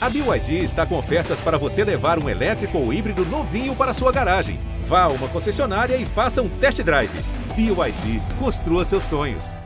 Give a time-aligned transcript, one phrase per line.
[0.00, 4.12] A BYD está com ofertas para você levar um elétrico ou híbrido novinho para sua
[4.12, 4.60] garagem.
[4.84, 7.10] Vá a uma concessionária e faça um test drive.
[7.56, 9.56] BYD, construa seus sonhos.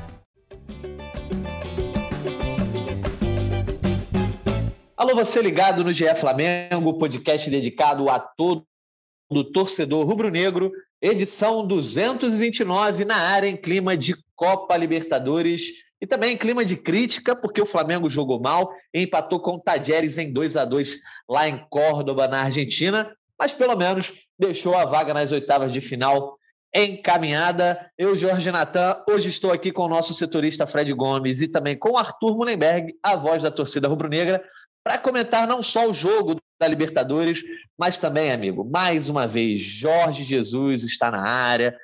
[4.96, 8.64] Alô, você ligado no GE Flamengo, podcast dedicado a todo
[9.30, 10.72] do torcedor rubro-negro,
[11.02, 17.36] edição 229 na área em clima de Copa Libertadores e também em clima de crítica,
[17.36, 20.98] porque o Flamengo jogou mal empatou com o Tajeres em 2 a 2
[21.28, 26.36] lá em Córdoba, na Argentina, mas pelo menos deixou a vaga nas oitavas de final
[26.74, 27.88] encaminhada.
[27.96, 31.96] Eu, Jorge Natan, hoje estou aqui com o nosso setorista Fred Gomes e também com
[31.96, 34.42] Arthur Mullenberg, a voz da torcida rubro-negra,
[34.82, 37.44] para comentar não só o jogo da Libertadores,
[37.78, 41.78] mas também, amigo, mais uma vez, Jorge Jesus está na área.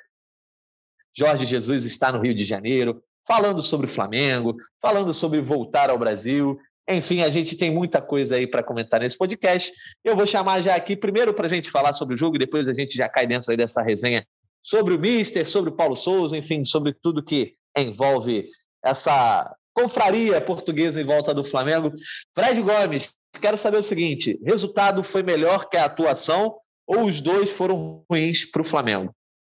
[1.15, 5.99] Jorge Jesus está no Rio de Janeiro, falando sobre o Flamengo, falando sobre voltar ao
[5.99, 6.57] Brasil.
[6.89, 9.71] Enfim, a gente tem muita coisa aí para comentar nesse podcast.
[10.03, 12.67] Eu vou chamar já aqui, primeiro, para a gente falar sobre o jogo, e depois
[12.67, 14.25] a gente já cai dentro aí dessa resenha
[14.63, 18.49] sobre o Mister, sobre o Paulo Souza, enfim, sobre tudo que envolve
[18.83, 21.93] essa confraria portuguesa em volta do Flamengo.
[22.33, 26.55] Fred Gomes, quero saber o seguinte: resultado foi melhor que a atuação
[26.87, 29.13] ou os dois foram ruins para o Flamengo?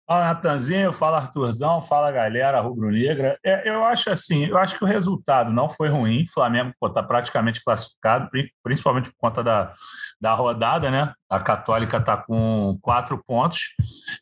[0.08, 3.38] Fala, Natanzinho, fala, Arthurzão, fala, galera rubro-negra.
[3.46, 6.24] É, eu acho assim, eu acho que o resultado não foi ruim.
[6.24, 8.30] O Flamengo está praticamente classificado,
[8.64, 9.74] principalmente por conta da,
[10.20, 11.14] da rodada, né?
[11.30, 13.70] A Católica está com quatro pontos,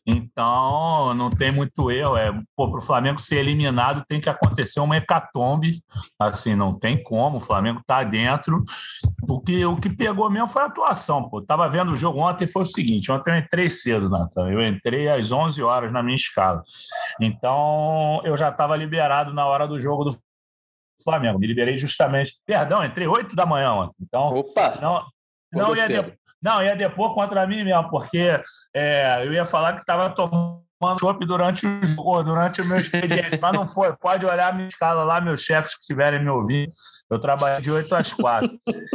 [0.06, 2.16] então não tem muito erro.
[2.16, 5.82] É, para o Flamengo ser eliminado tem que acontecer uma hecatombe,
[6.20, 7.38] assim, não tem como.
[7.38, 8.62] O Flamengo está dentro.
[9.28, 11.28] O que, o que pegou mesmo foi a atuação.
[11.48, 14.48] Tava vendo o jogo ontem, foi o seguinte: ontem eu entrei cedo, Natan.
[14.48, 16.62] Eu entrei às 11 horas na minha escala.
[17.20, 20.18] Então eu já estava liberado na hora do jogo do
[21.02, 21.38] Flamengo.
[21.38, 22.34] Me liberei justamente.
[22.46, 23.96] Perdão, entrei 8 da manhã ontem.
[24.00, 24.78] Então, Opa!
[24.80, 25.06] Não,
[25.52, 28.40] não ia, de, não, ia depor contra mim mesmo, porque
[28.74, 30.62] é, eu ia falar que estava tomando
[30.98, 33.94] chopp durante o jogo, durante o meu expediente, mas não foi.
[33.96, 36.70] Pode olhar a minha escala lá, meus chefes que estiverem me ouvindo.
[37.10, 38.48] Eu trabalhei de 8 às 4.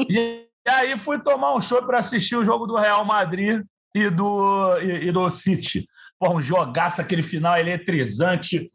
[0.09, 3.63] E, aí fui tomar um chopp para assistir o jogo do Real Madrid
[3.93, 5.85] e do, e, e do City.
[6.19, 8.69] Pô, um jogaço, aquele final eletrizante.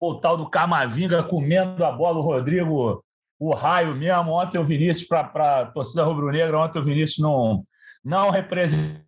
[0.00, 3.04] O tal do Camavinga comendo a bola, o Rodrigo,
[3.38, 4.32] o raio mesmo.
[4.32, 7.64] Ontem o Vinícius, para a torcida rubro-negra, ontem o Vinícius não
[8.04, 9.04] não representou,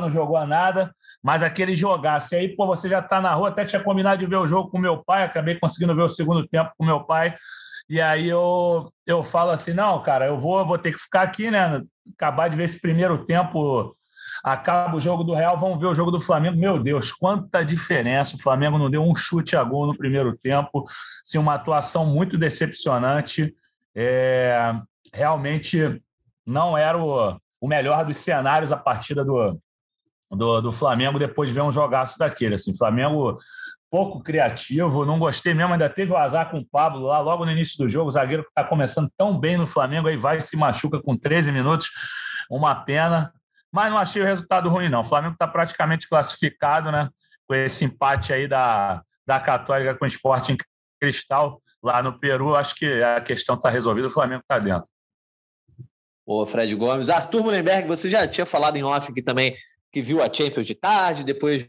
[0.00, 0.92] não jogou nada,
[1.22, 4.36] mas aquele jogasse aí, pô, você já está na rua, até tinha combinado de ver
[4.36, 7.36] o jogo com meu pai, acabei conseguindo ver o segundo tempo com meu pai,
[7.88, 11.50] e aí eu, eu falo assim, não, cara, eu vou, vou ter que ficar aqui,
[11.50, 11.80] né,
[12.14, 13.96] acabar de ver esse primeiro tempo,
[14.46, 18.36] acaba o jogo do Real, vamos ver o jogo do Flamengo, meu Deus, quanta diferença,
[18.36, 20.86] o Flamengo não deu um chute a gol no primeiro tempo,
[21.24, 23.54] assim, uma atuação muito decepcionante,
[23.94, 24.74] é,
[25.12, 26.00] realmente
[26.46, 29.60] não era o o melhor dos cenários a partida do,
[30.30, 32.54] do, do Flamengo depois de ver um jogaço daquele.
[32.54, 33.38] Assim, Flamengo
[33.90, 35.72] pouco criativo, não gostei mesmo.
[35.72, 38.08] Ainda teve o azar com o Pablo lá logo no início do jogo.
[38.08, 41.50] O zagueiro que está começando tão bem no Flamengo, aí vai se machuca com 13
[41.50, 41.90] minutos.
[42.50, 43.32] Uma pena.
[43.76, 45.00] Mas não achei o resultado ruim, não.
[45.00, 47.10] O Flamengo está praticamente classificado, né?
[47.46, 50.56] Com esse empate aí da, da Católica com o Esporte em
[50.98, 52.56] Cristal lá no Peru.
[52.56, 54.06] Acho que a questão está resolvida.
[54.06, 54.88] O Flamengo está dentro.
[56.24, 57.10] O Fred Gomes.
[57.10, 59.54] Arthur Mullenberg, você já tinha falado em off aqui também
[59.92, 61.68] que viu a Champions de tarde, depois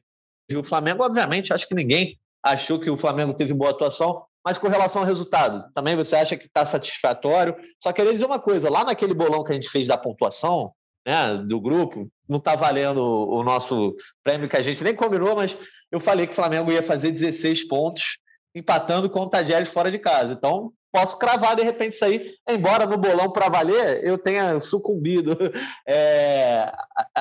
[0.50, 1.03] viu o Flamengo.
[1.03, 5.06] Obviamente, acho que ninguém achou que o Flamengo teve boa atuação, mas com relação ao
[5.06, 7.53] resultado, também você acha que está satisfatório?
[7.84, 10.72] Só queria dizer uma coisa: lá naquele bolão que a gente fez da pontuação,
[11.07, 15.57] né, do grupo, não está valendo o nosso prêmio que a gente nem combinou, mas
[15.90, 18.18] eu falei que o Flamengo ia fazer 16 pontos,
[18.53, 20.34] empatando com o Tajeres fora de casa.
[20.34, 25.38] Então, posso cravar de repente isso aí, embora no bolão para valer eu tenha sucumbido
[25.88, 26.73] é,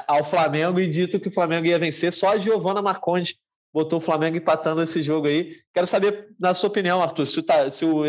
[0.08, 2.12] ao Flamengo e dito que o Flamengo ia vencer.
[2.12, 3.36] Só a Giovana Marcondes
[3.72, 5.54] botou o Flamengo empatando esse jogo aí.
[5.72, 8.04] Quero saber, na sua opinião, Arthur, se o, se o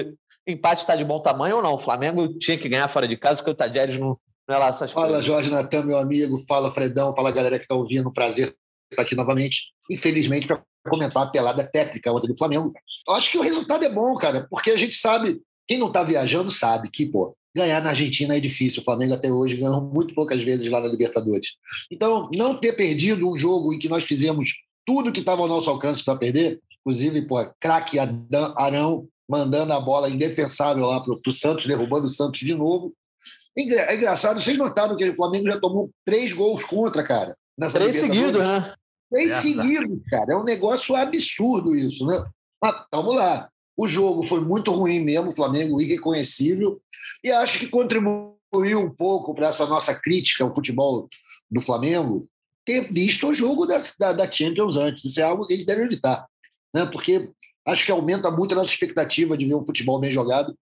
[0.48, 1.74] empate está de bom tamanho ou não.
[1.74, 5.22] O Flamengo tinha que ganhar fora de casa, porque o Tadieres não, lá Fala.
[5.22, 6.40] Jorge Natan, meu amigo.
[6.48, 7.14] Fala, Fredão.
[7.14, 8.12] Fala, galera que está ouvindo.
[8.12, 8.56] Prazer
[8.92, 9.74] estar aqui novamente.
[9.92, 12.72] Infelizmente, para comentar a pelada tétrica ontem do Flamengo.
[13.08, 16.02] Eu acho que o resultado é bom, cara, porque a gente sabe quem não está
[16.02, 18.82] viajando sabe que, pô, ganhar na Argentina é difícil.
[18.82, 21.56] O Flamengo até hoje ganhou muito poucas vezes lá na Libertadores.
[21.92, 24.54] Então, não ter perdido um jogo em que nós fizemos
[24.86, 27.98] tudo que estava ao nosso alcance para perder, inclusive, pô, craque
[28.56, 32.94] Arão mandando a bola indefensável lá para o Santos, derrubando o Santos de novo.
[33.58, 37.36] É engraçado, vocês notaram que o Flamengo já tomou três gols contra, cara.
[37.72, 38.74] Três seguidos, né?
[39.12, 40.34] Três é, seguidos, cara.
[40.34, 42.24] É um negócio absurdo isso, né?
[42.64, 43.50] Mas vamos lá.
[43.76, 46.82] O jogo foi muito ruim mesmo, o Flamengo irreconhecível,
[47.24, 51.08] e acho que contribuiu contribuiu um pouco para essa nossa crítica ao futebol
[51.50, 52.28] do Flamengo
[52.66, 55.06] ter visto o jogo da, da, da Champions antes.
[55.06, 56.26] Isso é algo que a gente deve evitar,
[56.76, 56.86] né?
[56.86, 57.32] porque
[57.66, 60.58] acho que aumenta muito a nossa expectativa de ver um futebol bem jogado.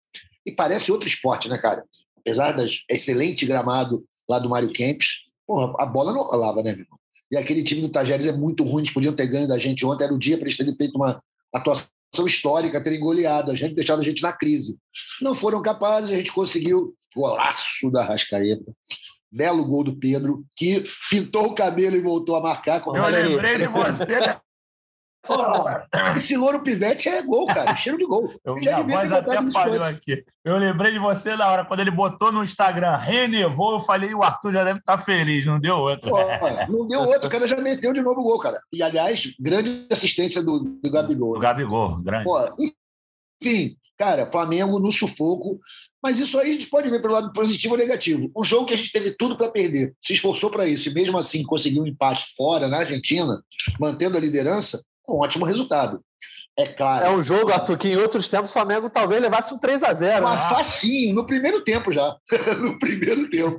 [0.45, 1.83] E parece outro esporte, né, cara?
[2.25, 5.10] Apesar das excelente gramado lá do Mário Kempis,
[5.45, 7.00] porra, a bola não rolava, né, meu irmão?
[7.31, 10.04] E aquele time do Tajeres é muito ruim, eles podiam ter ganho da gente ontem,
[10.04, 11.22] era o dia para eles terem feito uma
[11.54, 11.89] atuação
[12.25, 14.77] histórica, terem goleado a gente, deixado a gente na crise.
[15.22, 18.74] Não foram capazes, a gente conseguiu golaço da Rascaeta.
[19.31, 22.81] Belo gol do Pedro, que pintou o cabelo e voltou a marcar.
[22.86, 24.19] Eu lembrei de você?
[26.16, 27.75] esse louro pivete é gol, cara.
[27.75, 28.33] Cheiro de gol.
[28.44, 30.24] Eu, minha voz até falhou aqui.
[30.44, 34.24] Eu lembrei de você na hora, quando ele botou no Instagram, renevou, eu falei, o
[34.24, 36.10] Arthur já deve estar feliz, não deu outro.
[36.10, 36.18] Pô,
[36.69, 38.62] não deu outro, o cara já meteu de novo o gol, cara.
[38.72, 41.33] E, aliás, grande assistência do, do Gabigol.
[41.33, 42.25] Do Gabigol, grande.
[42.25, 42.38] Pô,
[43.42, 45.60] enfim, cara, Flamengo no sufoco.
[46.01, 48.31] Mas isso aí a gente pode ver pelo lado positivo ou negativo.
[48.38, 51.18] Um jogo que a gente teve tudo para perder, se esforçou para isso, e mesmo
[51.18, 53.42] assim conseguiu um empate fora na Argentina,
[53.80, 56.02] mantendo a liderança, um ótimo resultado.
[56.57, 57.06] É claro.
[57.06, 59.94] É um jogo, Arthur, que em outros tempos o Flamengo talvez levasse um 3 a
[59.94, 60.50] 0 Mas né?
[60.50, 62.16] facinho, no primeiro tempo já.
[62.62, 63.57] no primeiro tempo.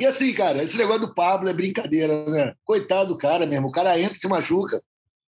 [0.00, 2.52] e assim, cara, esse negócio do Pablo é brincadeira, né?
[2.64, 3.68] Coitado do cara mesmo.
[3.68, 4.82] O cara entra e se machuca.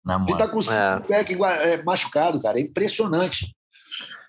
[0.03, 0.99] Não, Ele tá com o é.
[1.01, 1.25] pé
[1.73, 2.57] é, machucado, cara.
[2.57, 3.55] É impressionante.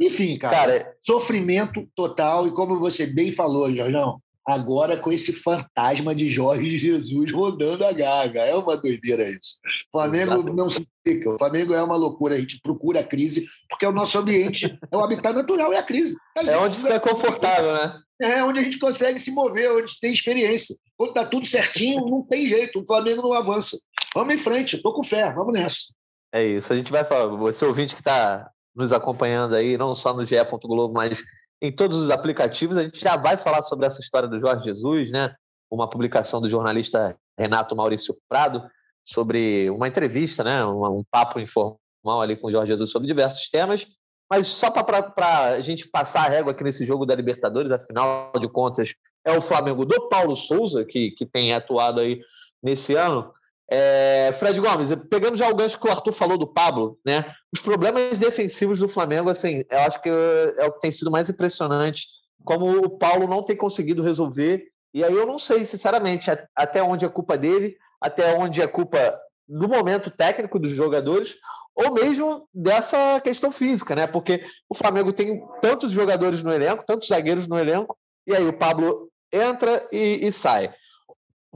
[0.00, 2.46] Enfim, cara, cara, sofrimento total.
[2.46, 7.92] E como você bem falou, Jorjão, agora com esse fantasma de Jorge Jesus rodando a
[7.92, 8.40] gaga.
[8.40, 9.58] É uma doideira isso.
[9.92, 11.34] O Flamengo não se explica.
[11.34, 12.34] O Flamengo é uma loucura.
[12.34, 15.76] A gente procura a crise, porque é o nosso ambiente, é o habitat natural, é
[15.76, 16.16] a crise.
[16.36, 18.00] A é onde fica confortável, né?
[18.20, 20.74] É onde a gente consegue se mover, onde tem experiência.
[20.96, 22.80] Quando tá tudo certinho, não tem jeito.
[22.80, 23.78] O Flamengo não avança.
[24.14, 25.92] Vamos em frente, tô com fé, vamos nessa.
[26.32, 26.72] É isso.
[26.72, 30.36] A gente vai falar, você ouvinte que está nos acompanhando aí, não só no GE.
[30.64, 31.22] Globo, mas
[31.60, 32.76] em todos os aplicativos.
[32.76, 35.34] A gente já vai falar sobre essa história do Jorge Jesus, né?
[35.70, 38.62] Uma publicação do jornalista Renato Maurício Prado
[39.04, 40.64] sobre uma entrevista, né?
[40.64, 41.78] Um, um papo informal
[42.20, 43.86] ali com o Jorge Jesus sobre diversos temas.
[44.30, 48.48] Mas só para a gente passar a régua aqui nesse jogo da Libertadores, afinal de
[48.48, 48.94] contas,
[49.24, 52.20] é o Flamengo do Paulo Souza, que, que tem atuado aí
[52.62, 53.30] nesse ano.
[53.70, 57.34] É, Fred Gomes, pegando já o gancho que o Arthur falou do Pablo, né?
[57.52, 61.28] Os problemas defensivos do Flamengo, assim, eu acho que é o que tem sido mais
[61.28, 62.06] impressionante,
[62.44, 64.64] como o Paulo não tem conseguido resolver.
[64.94, 69.18] E aí eu não sei, sinceramente, até onde é culpa dele, até onde é culpa
[69.46, 71.36] do momento técnico dos jogadores,
[71.74, 74.06] ou mesmo dessa questão física, né?
[74.06, 78.52] Porque o Flamengo tem tantos jogadores no elenco, tantos zagueiros no elenco, e aí o
[78.52, 80.72] Pablo entra e, e sai.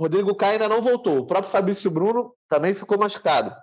[0.02, 1.18] Rodrigo Caio ainda não voltou.
[1.18, 3.54] O próprio Fabrício Bruno também ficou machucado.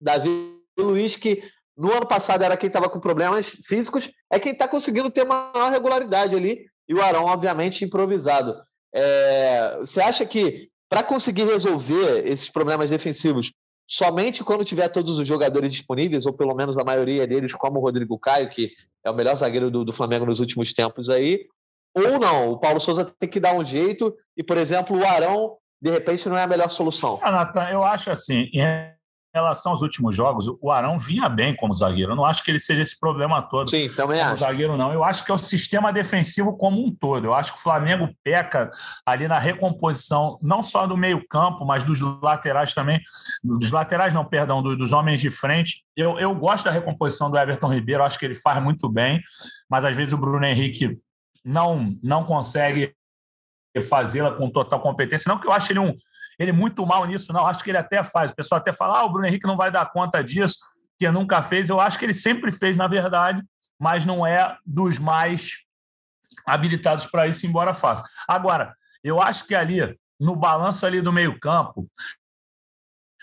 [0.00, 1.42] Davi Luiz, que
[1.76, 5.70] no ano passado era quem estava com problemas físicos, é quem está conseguindo ter maior
[5.70, 6.66] regularidade ali.
[6.88, 8.56] E o Arão, obviamente, improvisado.
[8.92, 9.76] É...
[9.80, 13.52] Você acha que para conseguir resolver esses problemas defensivos,
[13.86, 17.82] somente quando tiver todos os jogadores disponíveis, ou pelo menos a maioria deles, como o
[17.82, 18.72] Rodrigo Caio, que
[19.04, 21.46] é o melhor zagueiro do, do Flamengo nos últimos tempos aí,
[21.94, 25.56] ou não, o Paulo Souza tem que dar um jeito e, por exemplo, o Arão,
[25.80, 27.18] de repente, não é a melhor solução.
[27.22, 28.92] Ah, Nathan, eu acho assim, em
[29.32, 32.12] relação aos últimos jogos, o Arão vinha bem como zagueiro.
[32.12, 33.70] Eu não acho que ele seja esse problema todo.
[33.70, 34.40] Sim, também como acho.
[34.40, 34.92] zagueiro, não.
[34.92, 37.26] Eu acho que é o sistema defensivo como um todo.
[37.26, 38.70] Eu acho que o Flamengo peca
[39.06, 43.00] ali na recomposição, não só do meio-campo, mas dos laterais também.
[43.44, 45.84] Dos laterais, não, perdão, dos homens de frente.
[45.96, 49.20] Eu, eu gosto da recomposição do Everton Ribeiro, acho que ele faz muito bem,
[49.70, 50.98] mas às vezes o Bruno Henrique
[51.44, 52.94] não, não consegue
[53.82, 55.28] fazê-la com total competência.
[55.28, 55.96] Não que eu ache ele, um,
[56.38, 57.46] ele muito mal nisso, não.
[57.46, 58.30] Acho que ele até faz.
[58.30, 60.58] O pessoal até fala, ah, o Bruno Henrique não vai dar conta disso,
[60.98, 61.68] que nunca fez.
[61.68, 63.42] Eu acho que ele sempre fez, na verdade,
[63.78, 65.64] mas não é dos mais
[66.46, 68.02] habilitados para isso, embora faça.
[68.26, 71.88] Agora, eu acho que ali, no balanço ali do meio campo,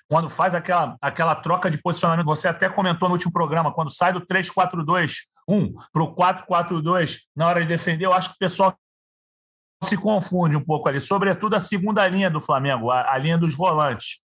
[0.08, 4.14] quando faz aquela, aquela troca de posicionamento, você até comentou no último programa, quando sai
[4.14, 8.76] do 3-4-2 1 para o 4-4-2 na hora de defender, eu acho que o pessoal
[9.86, 13.56] se confunde um pouco ali, sobretudo a segunda linha do Flamengo, a, a linha dos
[13.56, 14.20] volantes.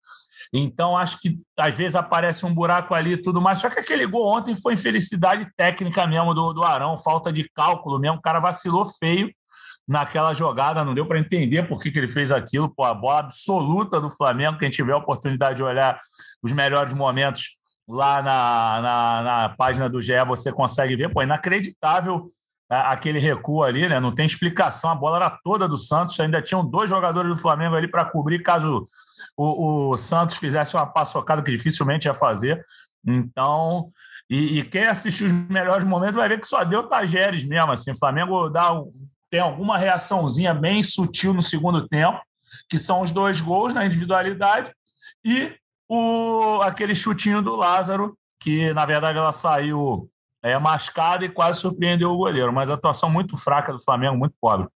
[0.52, 3.59] Então, acho que às vezes aparece um buraco ali e tudo mais.
[3.59, 8.00] Só que aquele gol ontem foi infelicidade técnica mesmo do, do Arão, falta de cálculo
[8.00, 8.19] mesmo.
[8.19, 9.31] O cara vacilou feio
[9.87, 12.73] naquela jogada, não deu para entender por que, que ele fez aquilo.
[12.75, 16.00] Pô, a bola absoluta do Flamengo, quem tiver a oportunidade de olhar
[16.43, 17.57] os melhores momentos
[17.88, 22.31] lá na, na, na, página do GE você consegue ver, pô, inacreditável
[22.71, 23.99] aquele recuo ali, né?
[23.99, 27.75] Não tem explicação, a bola era toda do Santos, ainda tinham dois jogadores do Flamengo
[27.75, 28.87] ali para cobrir caso
[29.37, 32.65] o, o, Santos fizesse uma paçocada que dificilmente ia fazer.
[33.05, 33.91] Então,
[34.29, 37.91] e, e, quem assistiu os melhores momentos vai ver que só deu Tajeres mesmo, assim,
[37.91, 38.71] o Flamengo dá
[39.29, 42.21] tem alguma reaçãozinha bem sutil no segundo tempo,
[42.69, 44.73] que são os dois gols na individualidade
[45.25, 45.53] e
[45.89, 50.11] o, aquele chutinho do Lázaro, que na verdade ela saiu
[50.43, 54.69] é, mascada e quase surpreendeu o goleiro, mas atuação muito fraca do Flamengo, muito pobre.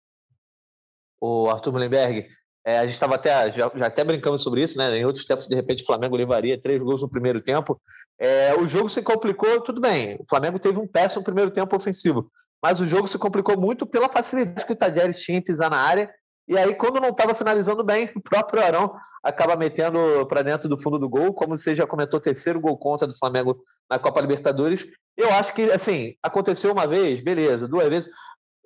[1.21, 2.29] O Arthur Mullenberg,
[2.67, 4.97] é, a gente estava até, já, já, até brincamos sobre isso, né?
[4.97, 7.81] Em outros tempos, de repente, o Flamengo levaria três gols no primeiro tempo.
[8.19, 10.17] É, o jogo se complicou, tudo bem.
[10.21, 12.31] O Flamengo teve um péssimo primeiro tempo ofensivo,
[12.63, 15.79] mas o jogo se complicou muito pela facilidade que o Tadjeri tinha em pisar na
[15.79, 16.11] área.
[16.47, 20.81] E aí, quando não estava finalizando bem, o próprio Arão acaba metendo para dentro do
[20.81, 23.59] fundo do gol, como você já comentou, terceiro gol contra do Flamengo
[23.91, 24.87] na Copa Libertadores.
[25.17, 28.11] Eu acho que, assim, aconteceu uma vez, beleza, duas vezes,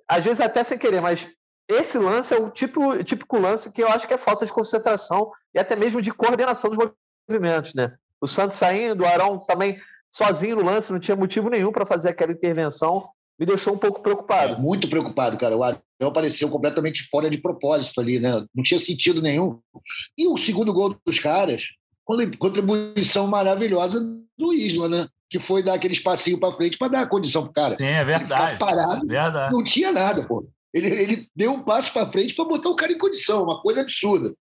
[0.07, 1.27] às vezes até sem querer, mas
[1.69, 5.31] esse lance é o tipo, típico lance que eu acho que é falta de concentração
[5.53, 6.91] e até mesmo de coordenação dos
[7.29, 7.95] movimentos, né?
[8.19, 9.79] O Santos saindo, o Arão também
[10.11, 13.07] sozinho no lance, não tinha motivo nenhum para fazer aquela intervenção,
[13.39, 14.53] me deixou um pouco preocupado.
[14.53, 15.55] É, muito preocupado, cara.
[15.55, 18.45] O Arão apareceu completamente fora de propósito ali, né?
[18.53, 19.59] Não tinha sentido nenhum.
[20.17, 21.69] E o segundo gol dos caras,
[22.37, 24.01] contribuição maravilhosa
[24.37, 25.07] do Isla, né?
[25.29, 27.75] Que foi dar aquele espacinho para frente para dar a condição pro cara.
[27.75, 28.57] Sim, é verdade.
[28.57, 29.53] parado, verdade.
[29.53, 30.49] não tinha nada, pô.
[30.73, 33.81] Ele, ele deu um passo para frente para botar o cara em condição, uma coisa
[33.81, 34.33] absurda.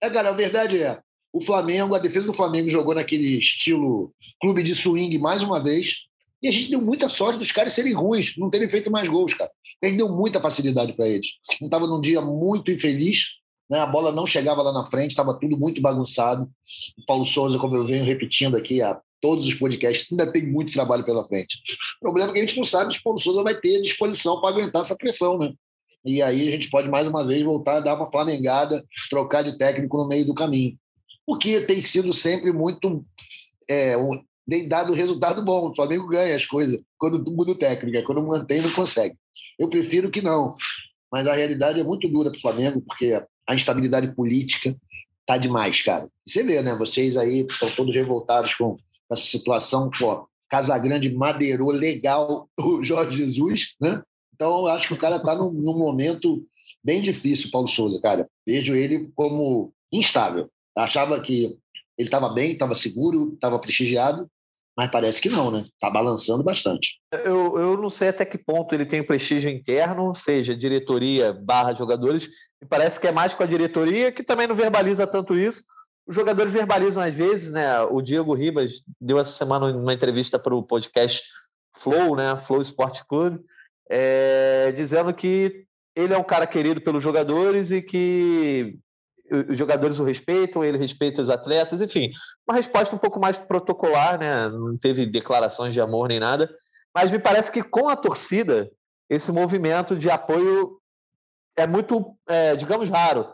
[0.00, 0.98] É, cara, a verdade é,
[1.36, 4.10] o Flamengo, a defesa do Flamengo jogou naquele estilo
[4.40, 6.05] clube de swing mais uma vez,
[6.42, 9.34] e a gente deu muita sorte dos caras serem ruins, não terem feito mais gols,
[9.34, 9.50] cara.
[9.82, 11.26] A gente deu muita facilidade para eles.
[11.60, 13.36] Não estava num dia muito infeliz,
[13.70, 13.80] né?
[13.80, 16.50] a bola não chegava lá na frente, estava tudo muito bagunçado.
[16.98, 20.72] O Paulo Souza, como eu venho repetindo aqui há todos os podcasts, ainda tem muito
[20.72, 21.58] trabalho pela frente.
[21.96, 24.40] O problema é que a gente não sabe se o Paulo Souza vai ter disposição
[24.40, 25.52] para aguentar essa pressão, né?
[26.04, 29.58] E aí a gente pode mais uma vez voltar a dar uma flamengada, trocar de
[29.58, 30.78] técnico no meio do caminho.
[31.26, 33.04] O que tem sido sempre muito.
[33.68, 33.96] É,
[34.48, 35.70] tem dado resultado bom.
[35.70, 39.16] O Flamengo ganha as coisas quando muda o técnico, é quando mantém, não consegue.
[39.58, 40.56] Eu prefiro que não.
[41.12, 44.76] Mas a realidade é muito dura para o Flamengo, porque a instabilidade política
[45.24, 46.08] tá demais, cara.
[46.24, 46.74] Você vê, né?
[46.76, 48.76] Vocês aí estão todos revoltados com
[49.10, 49.90] essa situação.
[49.90, 54.02] Pô, Casagrande madeirou legal o Jorge Jesus, né?
[54.34, 56.44] Então, eu acho que o cara está num, num, momento
[56.84, 58.28] bem difícil, Paulo Souza, cara.
[58.46, 60.50] Vejo ele como instável.
[60.76, 61.56] Achava que
[61.96, 64.30] ele estava bem, estava seguro, estava prestigiado,
[64.76, 65.64] mas parece que não, né?
[65.72, 67.00] Está balançando bastante.
[67.24, 72.28] Eu, eu não sei até que ponto ele tem prestígio interno, seja diretoria barra jogadores,
[72.62, 75.64] e parece que é mais com a diretoria, que também não verbaliza tanto isso.
[76.06, 77.80] Os jogadores verbalizam às vezes, né?
[77.84, 81.22] O Diego Ribas deu essa semana uma entrevista para o podcast
[81.78, 82.36] Flow, né?
[82.36, 83.40] Flow Sport Clube,
[83.90, 85.64] é, dizendo que
[85.96, 88.78] ele é um cara querido pelos jogadores e que
[89.50, 92.10] os jogadores o respeitam, ele respeita os atletas, enfim,
[92.48, 94.48] uma resposta um pouco mais protocolar, né?
[94.48, 96.50] Não teve declarações de amor nem nada,
[96.94, 98.70] mas me parece que com a torcida
[99.08, 100.80] esse movimento de apoio
[101.56, 103.28] é muito, é, digamos, raro.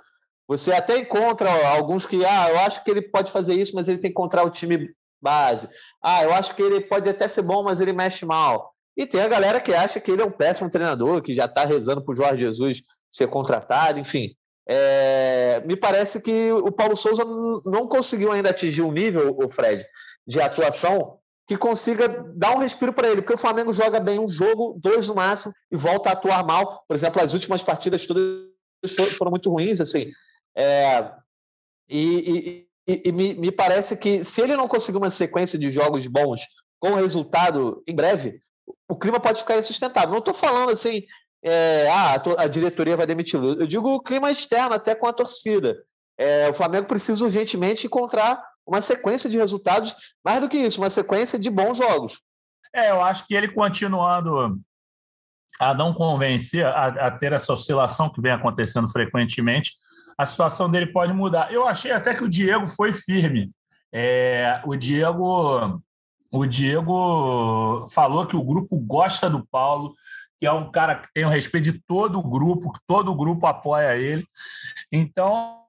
[0.49, 3.99] Você até encontra alguns que, ah, eu acho que ele pode fazer isso, mas ele
[3.99, 5.68] tem que encontrar o time base.
[6.02, 8.72] Ah, eu acho que ele pode até ser bom, mas ele mexe mal.
[8.96, 11.64] E tem a galera que acha que ele é um péssimo treinador, que já está
[11.64, 14.34] rezando para o Jorge Jesus ser contratado, enfim.
[14.69, 17.25] É, me parece que o Paulo Souza
[17.64, 19.85] não conseguiu ainda atingir um nível, o Fred,
[20.26, 24.28] de atuação que consiga dar um respiro para ele, porque o Flamengo joga bem um
[24.28, 26.85] jogo, dois no máximo, e volta a atuar mal.
[26.87, 28.49] Por exemplo, as últimas partidas todas
[29.19, 30.11] foram muito ruins, assim.
[30.57, 31.11] É,
[31.88, 36.07] e, e, e me, me, parece que se ele não conseguir uma sequência de jogos
[36.07, 36.47] bons
[36.78, 38.40] com resultado em breve,
[38.88, 40.11] o clima pode ficar insustentável.
[40.11, 41.02] Não estou falando assim,
[41.42, 43.40] é, ah, a diretoria vai demitir.
[43.42, 45.82] Eu digo o clima externo, até com a torcida.
[46.16, 49.94] É, o Flamengo precisa urgentemente encontrar uma sequência de resultados,
[50.25, 52.20] mais do que isso, uma sequência de bons jogos.
[52.75, 54.58] É, eu acho que ele continuando
[55.61, 59.72] a não convencer, a, a ter essa oscilação que vem acontecendo frequentemente,
[60.16, 61.52] a situação dele pode mudar.
[61.52, 63.50] Eu achei até que o Diego foi firme.
[63.92, 65.82] É, o Diego
[66.32, 69.94] o Diego falou que o grupo gosta do Paulo,
[70.42, 73.14] que é um cara que tem o respeito de todo o grupo, que todo o
[73.14, 74.26] grupo apoia ele.
[74.90, 75.62] Então,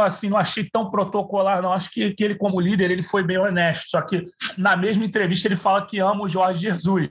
[0.00, 1.72] assim, não achei tão protocolar, não.
[1.72, 3.90] Acho que, que ele, como líder, ele foi bem honesto.
[3.90, 4.24] Só que,
[4.56, 7.10] na mesma entrevista, ele fala que ama o Jorge Jesus.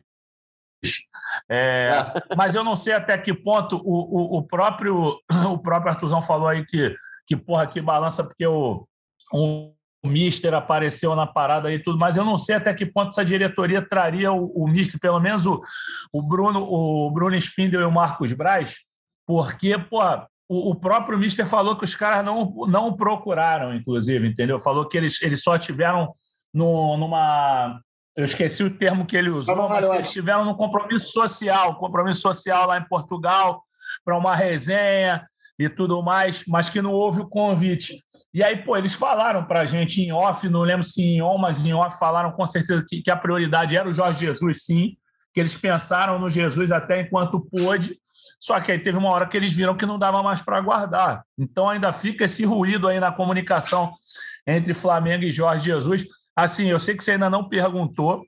[1.49, 1.91] É,
[2.37, 5.19] mas eu não sei até que ponto o, o, o, próprio
[5.51, 6.95] o próprio Artuzão falou aí que,
[7.27, 8.87] que porra, que balança, porque o,
[9.33, 9.73] o
[10.03, 13.23] o Mister apareceu na parada e tudo, mas eu não sei até que ponto essa
[13.23, 15.61] diretoria traria o, o Mister, pelo menos o,
[16.11, 18.77] o Bruno, o Bruno Spindel e o Marcos Braz,
[19.27, 20.01] porque, pô,
[20.49, 24.59] o, o próprio Mister falou que os caras não, não procuraram, inclusive, entendeu?
[24.59, 26.11] Falou que eles, eles só tiveram
[26.53, 27.79] no, numa.
[28.15, 32.67] Eu esqueci o termo que ele usou, mas eles estiveram num compromisso social, compromisso social
[32.67, 33.63] lá em Portugal,
[34.03, 35.25] para uma resenha
[35.61, 38.03] e tudo mais, mas que não houve o convite.
[38.33, 41.37] E aí, pô, eles falaram para a gente em off, não lembro se em on,
[41.37, 44.97] mas em off falaram com certeza que, que a prioridade era o Jorge Jesus, sim,
[45.31, 47.95] que eles pensaram no Jesus até enquanto pôde,
[48.39, 51.23] só que aí teve uma hora que eles viram que não dava mais para aguardar.
[51.37, 53.91] Então ainda fica esse ruído aí na comunicação
[54.47, 56.05] entre Flamengo e Jorge Jesus.
[56.35, 58.25] Assim, eu sei que você ainda não perguntou,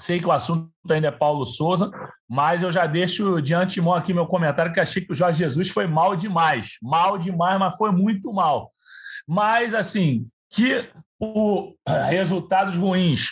[0.00, 1.90] sei que o assunto ainda é Paulo Souza,
[2.28, 5.68] mas eu já deixo de antemão aqui meu comentário que achei que o Jorge Jesus
[5.68, 6.76] foi mal demais.
[6.82, 8.72] Mal demais, mas foi muito mal.
[9.26, 10.88] Mas, assim, que
[11.18, 11.74] o
[12.08, 13.30] resultados ruins,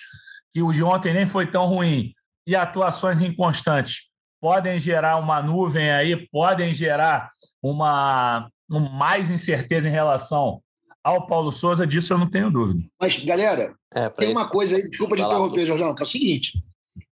[0.52, 2.12] que o de ontem nem foi tão ruim,
[2.46, 4.08] e atuações inconstantes
[4.40, 7.30] podem gerar uma nuvem aí, podem gerar
[7.62, 10.62] uma, mais incerteza em relação
[11.02, 12.84] ao Paulo Souza, disso eu não tenho dúvida.
[13.00, 14.38] Mas, galera, é, tem isso.
[14.38, 16.52] uma coisa aí, desculpa te interromper, Jorjão, que é o seguinte: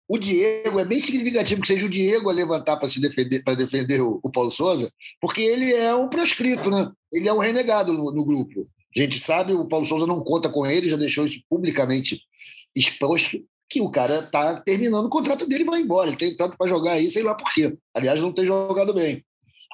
[0.09, 3.55] o Diego, é bem significativo que seja o Diego a levantar para se defender, para
[3.55, 6.91] defender o, o, Paulo Souza, porque ele é um proscrito, né?
[7.13, 8.69] Ele é um renegado no, no, grupo.
[8.97, 12.21] A gente sabe, o Paulo Souza não conta com ele, já deixou isso publicamente
[12.77, 13.39] exposto,
[13.69, 16.09] que o cara tá terminando o contrato dele e vai embora.
[16.09, 17.77] Ele tem tanto para jogar aí, sei lá por quê.
[17.95, 19.25] Aliás, não tem jogado bem.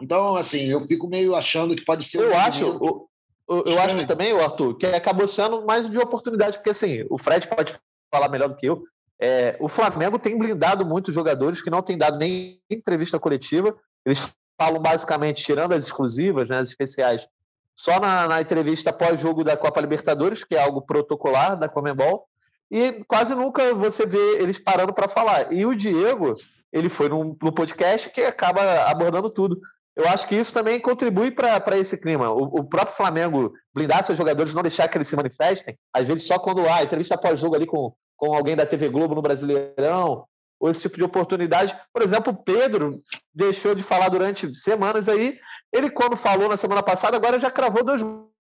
[0.01, 2.19] Então, assim, eu fico meio achando que pode ser.
[2.19, 3.09] Eu um acho,
[3.51, 7.49] eu, eu acho também, Arthur, que acabou sendo mais de oportunidade, porque assim, o Fred
[7.49, 7.79] pode
[8.13, 8.83] falar melhor do que eu.
[9.21, 13.77] É, o Flamengo tem blindado muitos jogadores que não têm dado nem entrevista coletiva.
[14.07, 17.27] Eles falam basicamente, tirando as exclusivas, né, as especiais,
[17.75, 22.27] só na, na entrevista pós-jogo da Copa Libertadores, que é algo protocolar da Comembol,
[22.71, 25.53] e quase nunca você vê eles parando para falar.
[25.53, 26.35] E o Diego,
[26.73, 29.59] ele foi num, num, podcast que acaba abordando tudo.
[29.97, 32.31] Eu acho que isso também contribui para esse clima.
[32.31, 36.27] O, o, próprio Flamengo blindar seus jogadores, não deixar que eles se manifestem, às vezes
[36.27, 40.25] só quando há entrevista pós-jogo ali com, com alguém da TV Globo no Brasileirão,
[40.61, 41.75] ou esse tipo de oportunidade.
[41.93, 43.01] Por exemplo, o Pedro
[43.35, 45.39] deixou de falar durante semanas aí.
[45.73, 48.03] Ele, quando falou na semana passada, agora já cravou dois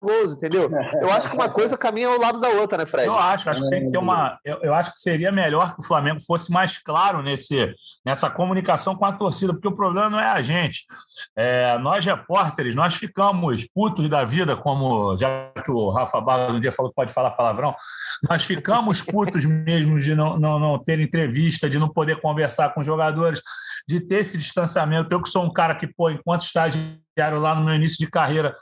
[0.01, 0.69] gols, entendeu?
[1.01, 3.07] Eu acho que uma coisa caminha ao lado da outra, né, Fred?
[3.07, 4.39] Eu acho, acho que tem que ter uma.
[4.43, 7.73] Eu, eu, acho que seria melhor que o Flamengo fosse mais claro nesse,
[8.05, 10.85] nessa comunicação com a torcida, porque o problema não é a gente.
[11.35, 16.59] É, nós, repórteres, nós ficamos putos da vida, como já que o Rafa Barra um
[16.59, 17.75] dia falou que pode falar palavrão,
[18.29, 22.81] nós ficamos putos mesmo de não, não, não ter entrevista, de não poder conversar com
[22.81, 23.41] os jogadores,
[23.87, 25.11] de ter esse distanciamento.
[25.11, 28.55] Eu que sou um cara que, pô, enquanto estagiário lá no meu início de carreira,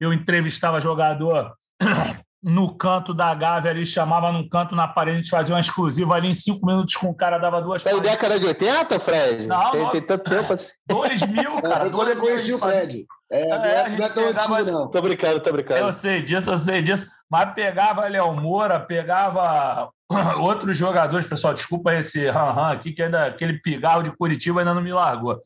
[0.00, 1.52] eu entrevistava jogador
[2.42, 6.14] no canto da Gávea ali, chamava num canto na parede, a gente fazia uma exclusiva
[6.14, 7.84] ali em cinco minutos com o cara, dava duas.
[7.84, 9.46] É década de 80, Fred?
[9.46, 10.72] Não, tem, não, tem tanto tempo assim.
[10.88, 11.86] 2000, cara.
[11.86, 13.06] É, quando eu conheci o Fred.
[13.30, 14.54] É, é, não é, não é tão pegava...
[14.54, 14.90] antigo, não.
[14.90, 15.80] Tô brincando, tô brincando.
[15.80, 17.06] Eu sei disso, eu sei disso.
[17.30, 19.90] Mas pegava Léo Moura, pegava
[20.40, 24.80] outros jogadores, pessoal, desculpa esse ran aqui, que ainda aquele pigarro de Curitiba ainda não
[24.80, 25.38] me largou.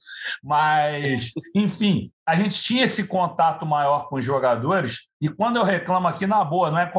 [0.43, 6.07] Mas, enfim, a gente tinha esse contato maior com os jogadores, e quando eu reclamo
[6.07, 6.93] aqui, na boa, não é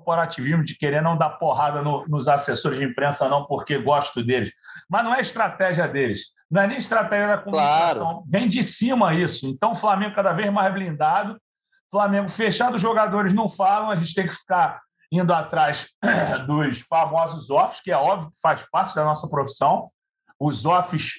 [0.00, 4.50] corporativismo de querer não dar porrada no, nos assessores de imprensa, não, porque gosto deles.
[4.88, 6.32] Mas não é estratégia deles.
[6.50, 8.06] Não é nem estratégia da comunicação.
[8.06, 8.24] Claro.
[8.26, 9.46] Vem de cima isso.
[9.46, 11.40] Então, o Flamengo cada vez mais blindado.
[11.90, 14.80] Flamengo fechado, os jogadores não falam, a gente tem que ficar
[15.12, 15.88] indo atrás
[16.46, 19.90] dos famosos offs, que é óbvio que faz parte da nossa profissão.
[20.38, 21.14] Os offs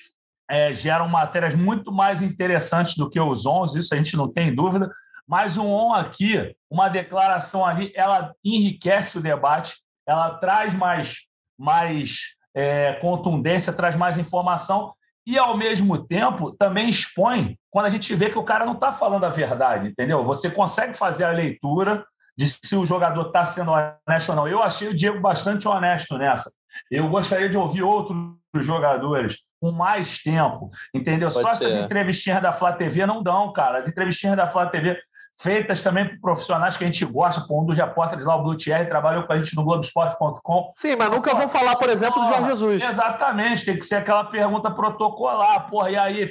[0.50, 4.54] é, geram matérias muito mais interessantes do que os ons, isso a gente não tem
[4.54, 4.90] dúvida.
[5.28, 9.76] Mas um on aqui, uma declaração ali, ela enriquece o debate,
[10.08, 11.20] ela traz mais,
[11.58, 14.94] mais é, contundência, traz mais informação
[15.26, 18.92] e, ao mesmo tempo, também expõe quando a gente vê que o cara não está
[18.92, 20.24] falando a verdade, entendeu?
[20.24, 22.06] Você consegue fazer a leitura
[22.38, 24.48] de se o jogador está sendo honesto ou não.
[24.48, 26.52] Eu achei o Diego bastante honesto nessa.
[26.90, 31.30] Eu gostaria de ouvir outros jogadores com mais tempo, entendeu?
[31.30, 31.68] Pode Só ser.
[31.68, 33.78] essas entrevistinhas da Flá TV não dão, cara.
[33.78, 34.98] As entrevistinhas da Flá TV
[35.42, 38.56] feitas também por profissionais que a gente gosta, por um dos repórteres lá, o Blue
[38.56, 40.72] Thierry, trabalhou com a gente no Globoesporte.com.
[40.76, 42.84] Sim, mas nunca vão falar, por exemplo, do João Jesus.
[42.84, 45.68] Exatamente, tem que ser aquela pergunta protocolar.
[45.68, 46.26] Porra, e aí,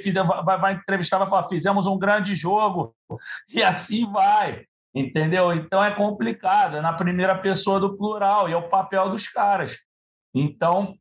[0.45, 2.95] vai, vai entrevistar, vai falar, fizemos um grande jogo,
[3.49, 4.63] e assim vai.
[4.95, 5.53] Entendeu?
[5.53, 9.77] Então é complicado, é na primeira pessoa do plural, e é o papel dos caras.
[10.33, 10.95] Então,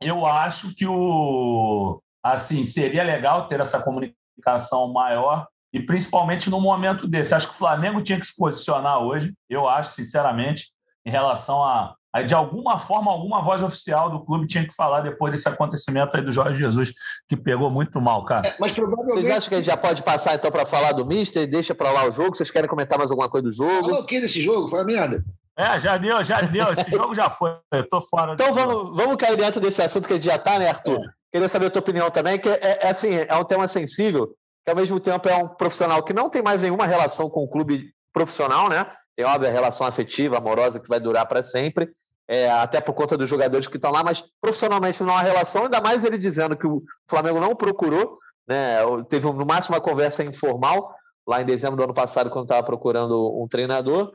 [0.00, 7.06] eu acho que o assim seria legal ter essa comunicação maior e principalmente no momento
[7.06, 7.34] desse.
[7.34, 10.68] Acho que o Flamengo tinha que se posicionar hoje, eu acho, sinceramente,
[11.06, 15.00] em relação a, a, de alguma forma, alguma voz oficial do clube tinha que falar
[15.00, 16.92] depois desse acontecimento aí do Jorge Jesus,
[17.28, 18.48] que pegou muito mal, cara.
[18.48, 19.14] É, mas provavelmente...
[19.14, 21.74] Vocês acham que a gente já pode passar então para falar do Mister e deixa
[21.74, 22.36] para lá o jogo?
[22.36, 23.84] Vocês querem comentar mais alguma coisa do jogo?
[23.84, 24.68] Falou o que desse jogo?
[24.68, 25.24] Foi a merda.
[25.56, 26.72] É, já deu, já deu.
[26.72, 27.56] Esse jogo já foi.
[27.72, 28.34] Eu tô fora.
[28.34, 31.00] Então vamos, vamos cair dentro desse assunto que a gente já tá, né, Arthur?
[31.00, 31.08] É.
[31.32, 34.28] Queria saber a tua opinião também, que é, é assim, é um tema sensível
[34.68, 37.48] que ao mesmo tempo é um profissional que não tem mais nenhuma relação com o
[37.48, 38.86] clube profissional, né?
[39.16, 41.88] Tem, óbvio, a relação afetiva, amorosa, que vai durar para sempre,
[42.28, 45.80] é, até por conta dos jogadores que estão lá, mas profissionalmente não há relação, ainda
[45.80, 48.76] mais ele dizendo que o Flamengo não procurou, né?
[49.08, 50.94] Teve no máximo uma conversa informal
[51.26, 54.12] lá em dezembro do ano passado, quando estava procurando um treinador.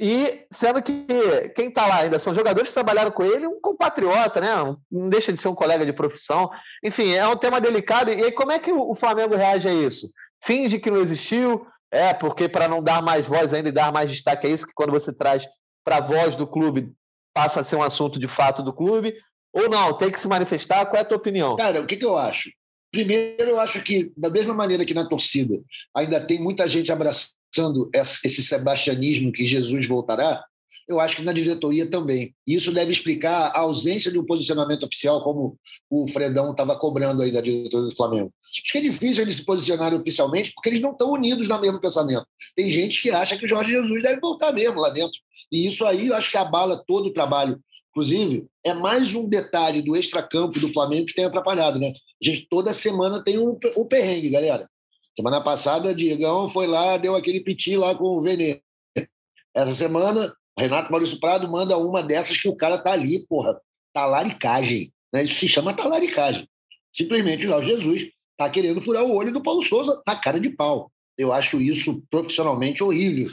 [0.00, 1.06] E sendo que
[1.54, 4.48] quem está lá ainda são jogadores que trabalharam com ele, um compatriota, né?
[4.90, 6.50] Não deixa de ser um colega de profissão.
[6.82, 8.10] Enfim, é um tema delicado.
[8.10, 10.08] E aí, como é que o Flamengo reage a isso?
[10.42, 14.10] Finge que não existiu, é, porque para não dar mais voz ainda e dar mais
[14.10, 15.46] destaque a isso, que quando você traz
[15.84, 16.90] para a voz do clube,
[17.34, 19.14] passa a ser um assunto de fato do clube,
[19.52, 20.86] ou não, tem que se manifestar?
[20.86, 21.56] Qual é a tua opinião?
[21.56, 22.50] Cara, o que, que eu acho?
[22.90, 25.54] Primeiro, eu acho que, da mesma maneira que na torcida
[25.94, 27.34] ainda tem muita gente abraçando
[27.94, 30.44] esse sebastianismo que Jesus voltará,
[30.86, 32.34] eu acho que na diretoria também.
[32.46, 35.58] Isso deve explicar a ausência de um posicionamento oficial, como
[35.90, 38.32] o Fredão estava cobrando aí da diretoria do Flamengo.
[38.42, 41.80] Acho que é difícil eles se posicionarem oficialmente, porque eles não estão unidos no mesmo
[41.80, 42.26] pensamento.
[42.54, 45.18] Tem gente que acha que o Jorge Jesus deve voltar mesmo lá dentro.
[45.50, 47.58] E isso aí eu acho que abala todo o trabalho.
[47.90, 51.92] Inclusive, é mais um detalhe do extracampo do Flamengo que tem atrapalhado, né?
[52.20, 54.68] A gente toda semana tem um, um perrengue, galera.
[55.16, 58.60] Semana passada, Diegão foi lá, deu aquele piti lá com o Venê.
[59.54, 63.56] Essa semana, Renato Maurício Prado manda uma dessas que o cara tá ali, porra,
[63.92, 64.92] talaricagem.
[65.12, 65.22] Né?
[65.22, 66.48] Isso se chama talaricagem.
[66.92, 70.50] Simplesmente o Jorge Jesus tá querendo furar o olho do Paulo Souza na cara de
[70.50, 70.90] pau.
[71.16, 73.30] Eu acho isso profissionalmente horrível.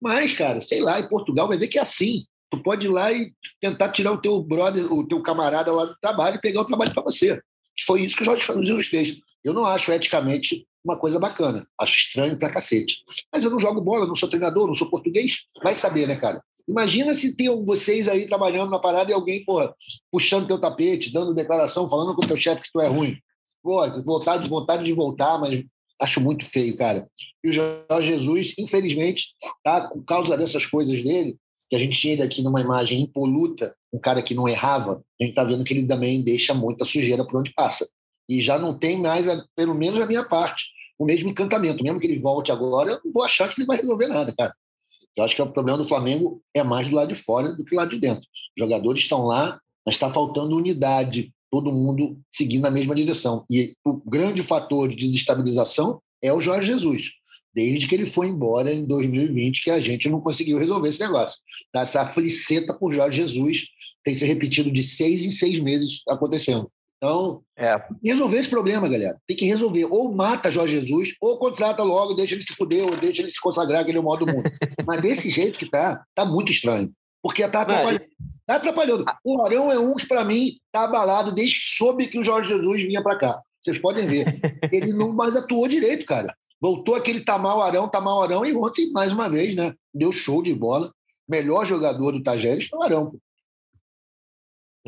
[0.00, 2.24] Mas, cara, sei lá, em Portugal vai ver que é assim.
[2.50, 5.96] Tu pode ir lá e tentar tirar o teu brother, o teu camarada lá do
[6.00, 7.38] trabalho e pegar o trabalho para você.
[7.86, 9.16] Foi isso que o Jorge Jesus fez.
[9.44, 11.66] Eu não acho eticamente uma coisa bacana.
[11.78, 13.02] Acho estranho pra cacete.
[13.32, 15.40] Mas eu não jogo bola, não sou treinador, não sou português.
[15.62, 16.42] Vai saber, né, cara?
[16.66, 19.74] Imagina se tem vocês aí trabalhando na parada e alguém, porra,
[20.12, 23.16] puxando teu tapete, dando declaração, falando com teu chefe que tu é ruim.
[23.62, 25.64] Pô, vontade, vontade de voltar, mas
[26.00, 27.08] acho muito feio, cara.
[27.42, 29.28] E o Jorge Jesus, infelizmente,
[29.64, 31.36] tá, por causa dessas coisas dele,
[31.70, 35.34] que a gente tinha aqui numa imagem impoluta, um cara que não errava, a gente
[35.34, 37.88] tá vendo que ele também deixa muita sujeira por onde passa.
[38.28, 40.66] E já não tem mais, pelo menos a minha parte,
[40.98, 41.82] o mesmo encantamento.
[41.82, 44.54] Mesmo que ele volte agora, eu não vou achar que ele vai resolver nada, cara.
[45.16, 47.70] Eu acho que o problema do Flamengo é mais do lado de fora do que
[47.70, 48.22] do lado de dentro.
[48.22, 53.44] Os jogadores estão lá, mas está faltando unidade, todo mundo seguindo a mesma direção.
[53.50, 57.10] E o grande fator de desestabilização é o Jorge Jesus.
[57.54, 61.38] Desde que ele foi embora em 2020, que a gente não conseguiu resolver esse negócio.
[61.72, 63.66] Tá, essa fliceta por Jorge Jesus
[64.04, 66.70] tem se repetido de seis em seis meses acontecendo.
[66.98, 67.80] Então, é.
[68.04, 69.16] resolver esse problema, galera.
[69.26, 69.84] Tem que resolver.
[69.84, 73.40] Ou mata Jorge Jesus, ou contrata logo, deixa ele se fuder, ou deixa ele se
[73.40, 74.42] consagrar, que ele é o maior do mundo.
[74.86, 76.92] Mas desse jeito que tá, tá muito estranho.
[77.22, 78.04] Porque tá atrapalhando.
[78.46, 79.04] Tá atrapalhando.
[79.24, 82.48] O Arão é um que, para mim, tá abalado desde que soube que o Jorge
[82.48, 83.40] Jesus vinha para cá.
[83.60, 84.26] Vocês podem ver.
[84.72, 86.34] Ele não mais atuou direito, cara.
[86.60, 89.74] Voltou aquele Tamal Arão, Tamal Arão, e ontem, mais uma vez, né?
[89.94, 90.90] Deu show de bola.
[91.28, 93.12] Melhor jogador do Tajeres foi o Arão.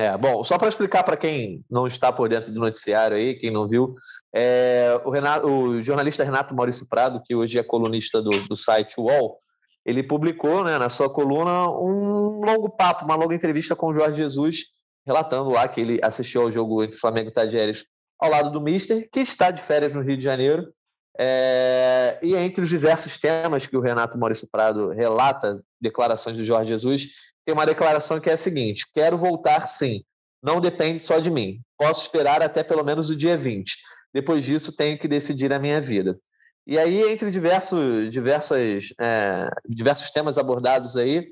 [0.00, 3.50] É, bom, só para explicar para quem não está por dentro do noticiário aí, quem
[3.50, 3.92] não viu,
[4.34, 8.98] é, o, Renato, o, jornalista Renato Maurício Prado, que hoje é colunista do, do site
[8.98, 9.38] UOL,
[9.84, 14.16] ele publicou né, na sua coluna um longo papo, uma longa entrevista com o Jorge
[14.16, 14.68] Jesus,
[15.06, 17.84] relatando lá que ele assistiu ao jogo entre Flamengo e Tadieres
[18.18, 20.72] ao lado do Mister, que está de férias no Rio de Janeiro.
[21.18, 26.70] É, e entre os diversos temas que o Renato Maurício Prado relata, declarações do Jorge
[26.70, 27.08] Jesus,
[27.44, 30.02] tem uma declaração que é a seguinte: quero voltar sim.
[30.42, 31.60] Não depende só de mim.
[31.78, 33.76] Posso esperar até pelo menos o dia 20.
[34.12, 36.18] Depois disso, tenho que decidir a minha vida.
[36.66, 41.26] E aí, entre diversos, diversas, é, diversos temas abordados aí,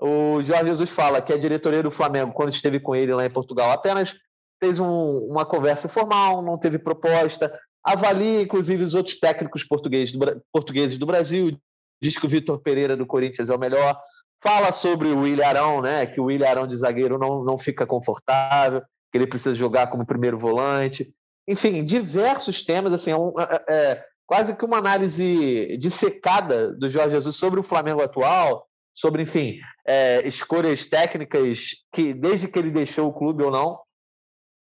[0.00, 3.30] o Jorge Jesus fala que a diretoria do Flamengo, quando esteve com ele lá em
[3.30, 4.14] Portugal, apenas
[4.62, 7.52] fez um, uma conversa informal, não teve proposta,
[7.84, 11.58] avalia, inclusive, os outros técnicos portugueses do, portugueses do Brasil,
[12.02, 13.98] diz que o Vitor Pereira do Corinthians é o melhor,
[14.42, 16.06] Fala sobre o William Arão, né?
[16.06, 20.06] Que o William Arão de zagueiro não, não fica confortável, que ele precisa jogar como
[20.06, 21.12] primeiro volante.
[21.46, 27.16] Enfim, diversos temas, assim, é, um, é, é quase que uma análise dissecada do Jorge
[27.16, 33.08] Jesus sobre o Flamengo atual, sobre, enfim, é, escolhas técnicas que, desde que ele deixou
[33.08, 33.80] o clube ou não,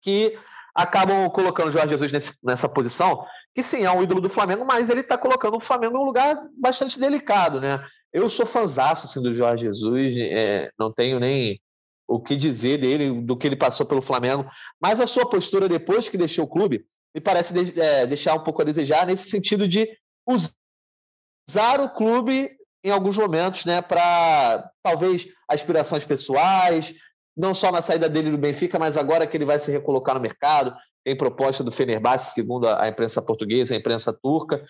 [0.03, 0.37] que
[0.75, 4.65] acabam colocando o Jorge Jesus nesse, nessa posição, que sim, é um ídolo do Flamengo,
[4.65, 7.85] mas ele está colocando o Flamengo num lugar bastante delicado, né?
[8.13, 11.61] Eu sou fãzaço assim, do Jorge Jesus, é, não tenho nem
[12.07, 14.49] o que dizer dele, do que ele passou pelo Flamengo,
[14.81, 18.45] mas a sua postura depois que deixou o clube me parece de, é, deixar um
[18.45, 19.89] pouco a desejar nesse sentido de
[20.27, 22.51] usar o clube
[22.85, 26.95] em alguns momentos né, para talvez aspirações pessoais,
[27.37, 30.21] não só na saída dele do Benfica, mas agora que ele vai se recolocar no
[30.21, 34.65] mercado, tem proposta do Fenerbahçe, segundo a imprensa portuguesa, a imprensa turca.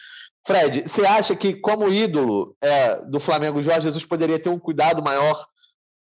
[0.47, 4.59] Fred, você acha que, como ídolo é, do Flamengo, o Jorge Jesus poderia ter um
[4.59, 5.47] cuidado maior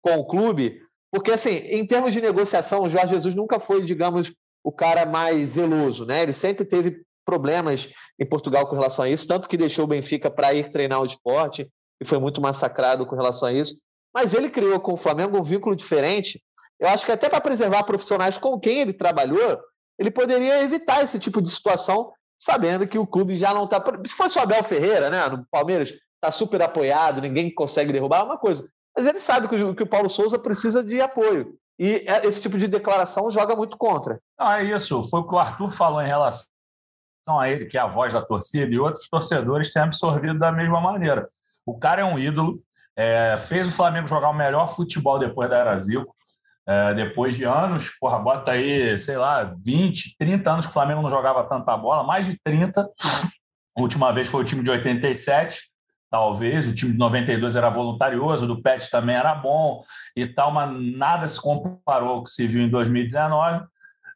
[0.01, 0.81] com o clube?
[1.13, 4.33] Porque, assim, em termos de negociação, o Jorge Jesus nunca foi, digamos,
[4.65, 6.23] o cara mais zeloso, né?
[6.23, 10.31] Ele sempre teve problemas em Portugal com relação a isso, tanto que deixou o Benfica
[10.31, 11.69] para ir treinar o esporte
[12.01, 13.81] e foi muito massacrado com relação a isso.
[14.15, 16.43] Mas ele criou com o Flamengo um vínculo diferente.
[16.79, 19.61] Eu acho que até para preservar profissionais com quem ele trabalhou,
[19.99, 23.83] ele poderia evitar esse tipo de situação, sabendo que o clube já não está.
[24.07, 28.25] Se fosse o Abel Ferreira, né, no Palmeiras, está super apoiado, ninguém consegue derrubar, é
[28.25, 28.69] uma coisa.
[28.97, 31.57] Mas ele sabe que o, que o Paulo Souza precisa de apoio.
[31.79, 34.21] E é, esse tipo de declaração joga muito contra.
[34.39, 35.03] Ah, é isso.
[35.05, 36.47] Foi o que o Arthur falou em relação
[37.27, 40.81] a ele, que é a voz da torcida, e outros torcedores têm absorvido da mesma
[40.81, 41.29] maneira.
[41.65, 42.63] O cara é um ídolo,
[42.97, 46.15] é, fez o Flamengo jogar o melhor futebol depois da Era Zico.
[46.67, 51.03] É, depois de anos, porra, bota aí, sei lá, 20, 30 anos que o Flamengo
[51.03, 52.89] não jogava tanta bola, mais de 30.
[53.77, 55.61] A última vez foi o time de 87,
[56.11, 56.69] talvez.
[56.69, 59.83] O time de 92 era voluntarioso, do Pet também era bom
[60.15, 63.65] e tal, mas nada se comparou ao que se viu em 2019.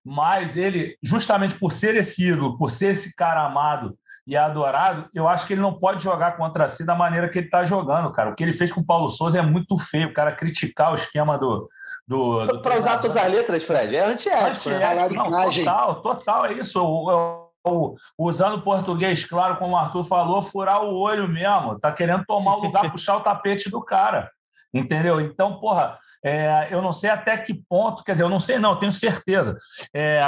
[0.05, 5.27] Mas ele, justamente por ser esse ídolo, por ser esse cara amado e adorado, eu
[5.27, 8.31] acho que ele não pode jogar contra si da maneira que ele está jogando, cara.
[8.31, 10.97] O que ele fez com o Paulo Souza é muito feio, o cara criticar o
[10.97, 11.69] esquema do,
[12.07, 14.71] do, do para usar todas as letras, Fred, é antiético.
[14.71, 14.77] Né?
[14.77, 16.81] antiético não, total, total, é isso.
[16.83, 21.79] O, o, usando português, claro, como o Arthur falou, furar o olho mesmo.
[21.81, 24.31] Tá querendo tomar o lugar, puxar o tapete do cara.
[24.73, 25.21] Entendeu?
[25.21, 28.79] Então, porra, é, eu não sei até que ponto, quer dizer, eu não sei, não,
[28.79, 29.59] tenho certeza.
[29.95, 30.21] É,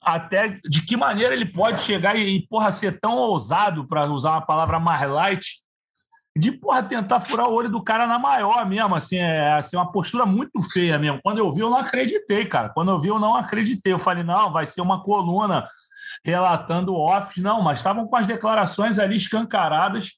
[0.00, 4.32] até de que maneira ele pode chegar e, e porra, ser tão ousado, para usar
[4.32, 5.62] uma palavra mais light,
[6.38, 9.90] de porra, tentar furar o olho do cara na maior mesmo, assim, é assim, uma
[9.90, 11.20] postura muito feia mesmo.
[11.22, 12.68] Quando eu vi, eu não acreditei, cara.
[12.68, 13.92] Quando eu vi, eu não acreditei.
[13.92, 15.68] Eu falei, não, vai ser uma coluna
[16.24, 20.12] relatando off, não, mas estavam com as declarações ali escancaradas.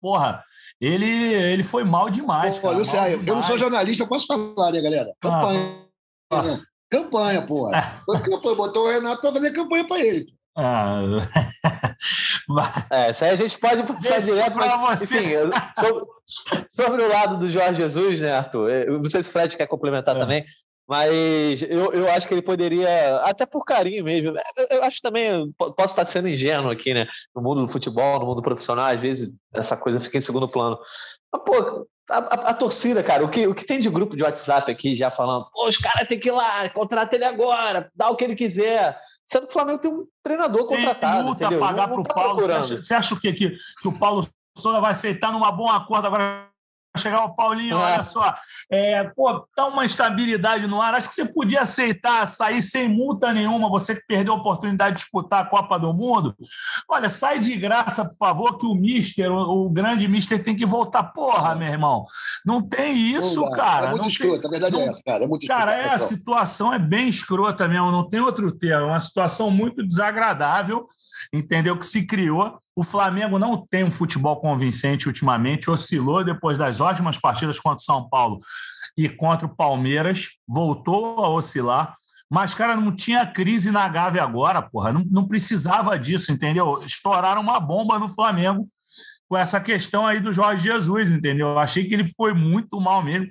[0.00, 0.42] Porra,
[0.80, 2.56] ele, ele foi mal demais.
[2.56, 3.12] Pô, cara, mal demais.
[3.26, 5.12] eu não sou jornalista, posso falar, né, galera?
[5.20, 5.86] Campanha.
[6.32, 6.62] Ah, né?
[6.90, 8.02] Campanha, porra.
[8.56, 10.26] Botou o Renato para fazer campanha para ele.
[10.56, 11.02] Ah.
[12.90, 15.18] é, isso aí a gente pode passar Deixa direto, mas você.
[15.18, 15.32] enfim,
[15.78, 16.04] sobre,
[16.70, 18.70] sobre, o lado do Jorge Jesus, né, Arthur?
[18.70, 20.18] Eu não sei se o Fred quer complementar é.
[20.18, 20.44] também,
[20.90, 25.52] mas eu, eu acho que ele poderia, até por carinho mesmo, eu, eu acho também,
[25.56, 27.06] posso estar sendo ingênuo aqui, né?
[27.32, 30.76] No mundo do futebol, no mundo profissional, às vezes essa coisa fica em segundo plano.
[31.32, 34.24] Mas, pô, a, a, a, torcida, cara, o que, o que tem de grupo de
[34.24, 38.10] WhatsApp aqui já falando, pô, os caras têm que ir lá, contrata ele agora, dá
[38.10, 38.98] o que ele quiser.
[39.30, 41.16] Sendo que o Flamengo tem um treinador contratado.
[41.16, 42.42] Tem multa pagar para o tá Paulo.
[42.42, 43.32] Você acha, você acha, o quê?
[43.32, 44.26] Que, que o Paulo
[44.58, 46.49] Souza vai aceitar numa bom acordo agora
[46.98, 47.78] chegar o Paulinho, é.
[47.78, 48.34] olha só,
[48.70, 50.94] é, pô, tá uma instabilidade no ar.
[50.94, 55.02] Acho que você podia aceitar sair sem multa nenhuma, você que perdeu a oportunidade de
[55.02, 56.34] disputar a Copa do Mundo.
[56.88, 60.66] Olha, sai de graça, por favor, que o Mister, o, o grande Mister, tem que
[60.66, 61.04] voltar.
[61.04, 62.04] Porra, meu irmão,
[62.44, 63.86] não tem isso, não, cara.
[63.86, 65.24] É muito escrota, a verdade é não, é essa, cara.
[65.24, 68.86] É muito Cara, é, a situação é bem escrota mesmo, não tem outro termo.
[68.86, 70.88] É uma situação muito desagradável,
[71.32, 71.78] entendeu?
[71.78, 72.60] Que se criou.
[72.74, 77.82] O Flamengo não tem um futebol convincente ultimamente, oscilou depois das ótimas partidas contra o
[77.82, 78.40] São Paulo
[78.96, 81.96] e contra o Palmeiras, voltou a oscilar.
[82.30, 84.92] Mas, cara, não tinha crise na Gávea agora, porra.
[84.92, 86.80] Não, não precisava disso, entendeu?
[86.84, 88.68] Estouraram uma bomba no Flamengo
[89.28, 91.58] com essa questão aí do Jorge Jesus, entendeu?
[91.58, 93.28] Achei que ele foi muito mal mesmo.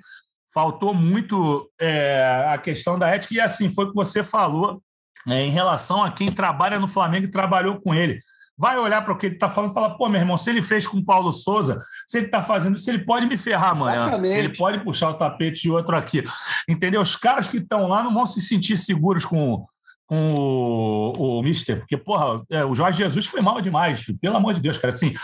[0.52, 3.34] Faltou muito é, a questão da ética.
[3.34, 4.82] E assim, foi o que você falou
[5.26, 8.20] é, em relação a quem trabalha no Flamengo e trabalhou com ele
[8.60, 10.60] vai olhar para o que ele está falando e falar, pô, meu irmão, se ele
[10.60, 14.02] fez com o Paulo Souza, se ele está fazendo isso, ele pode me ferrar amanhã.
[14.02, 14.38] Exatamente.
[14.38, 16.22] Ele pode puxar o tapete de outro aqui.
[16.68, 17.00] Entendeu?
[17.00, 19.64] Os caras que estão lá não vão se sentir seguros com,
[20.06, 24.52] com o, o Mister, porque, porra, é, o Jorge Jesus foi mal demais, pelo amor
[24.52, 24.92] de Deus, cara.
[24.92, 25.14] Assim,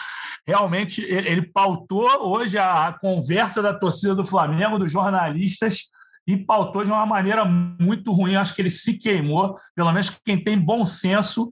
[0.46, 5.90] realmente, ele, ele pautou hoje a, a conversa da torcida do Flamengo, dos jornalistas,
[6.27, 8.35] e pautou de uma maneira muito ruim.
[8.35, 9.59] Acho que ele se queimou.
[9.75, 11.51] Pelo menos quem tem bom senso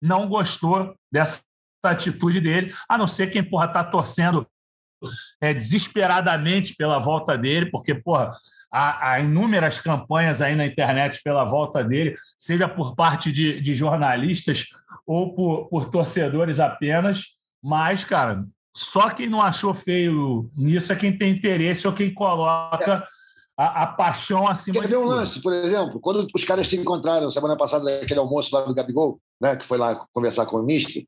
[0.00, 1.42] não gostou dessa
[1.82, 4.46] atitude dele, a não ser quem porra está torcendo
[5.40, 8.32] é, desesperadamente pela volta dele, porque porra,
[8.70, 13.74] há, há, inúmeras campanhas aí na internet pela volta dele, seja por parte de, de
[13.74, 14.66] jornalistas
[15.06, 21.16] ou por, por torcedores apenas, mas, cara, só quem não achou feio nisso é quem
[21.16, 23.06] tem interesse ou quem coloca
[23.56, 25.98] a, a paixão acima Quer ver um lance, por exemplo?
[25.98, 29.78] Quando os caras se encontraram semana passada naquele almoço lá do Gabigol, né, que foi
[29.78, 31.06] lá conversar com o Mister,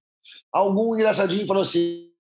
[0.53, 2.11] algum engraçadinho falou assim: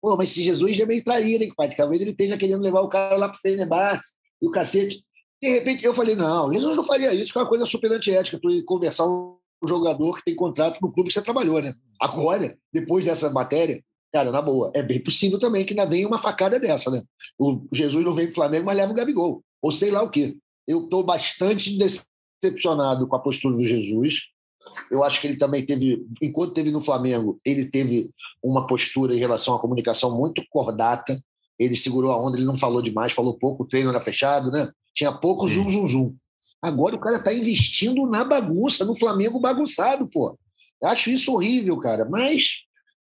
[0.00, 1.68] pô, mas se Jesus é meio traíra, hein, pai?
[1.74, 5.04] Talvez ele esteja querendo levar o cara lá para o Fenerbahçe e o cacete.
[5.42, 8.38] De repente, eu falei: não, Jesus não faria isso, que é uma coisa super antiética,
[8.40, 11.74] tu ir conversar um jogador que tem contrato no clube que você trabalhou, né?
[12.00, 16.18] Agora, depois dessa matéria, cara, na boa, é bem possível também que ainda venha uma
[16.18, 17.02] facada dessa, né?
[17.38, 19.42] O Jesus não vem pro Flamengo, mas leva o Gabigol.
[19.62, 20.36] Ou sei lá o quê.
[20.66, 24.24] Eu estou bastante decepcionado com a postura do Jesus.
[24.90, 28.10] Eu acho que ele também teve, enquanto teve no Flamengo, ele teve
[28.42, 31.20] uma postura em relação à comunicação muito cordata.
[31.58, 34.70] Ele segurou a onda, ele não falou demais, falou pouco, o treino era fechado, né?
[34.94, 35.54] Tinha pouco Sim.
[35.54, 36.16] zum, zum, zum.
[36.60, 40.38] Agora o cara está investindo na bagunça, no Flamengo bagunçado, pô.
[40.80, 42.04] Eu acho isso horrível, cara.
[42.08, 42.62] Mas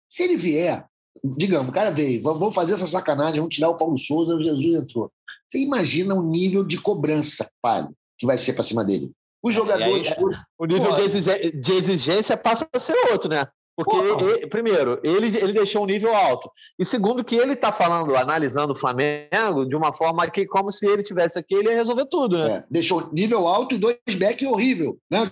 [0.08, 0.86] se ele vier,
[1.24, 4.82] digamos, o cara veio, vamos fazer essa sacanagem, vamos tirar o Paulo Souza, o Jesus
[4.82, 5.12] entrou.
[5.48, 7.86] Você imagina o nível de cobrança, pai,
[8.18, 9.10] que vai ser para cima dele.
[9.42, 10.08] Os jogadores.
[10.08, 10.24] Aí,
[10.58, 13.46] o nível de exigência, de exigência, passa a ser outro, né?
[13.76, 16.50] Porque, ele, primeiro, ele, ele deixou um nível alto.
[16.76, 20.84] E segundo, que ele está falando, analisando o Flamengo de uma forma que, como se
[20.84, 22.56] ele tivesse aqui, ele ia resolver tudo, né?
[22.56, 25.30] É, deixou nível alto e dois back horrível, né?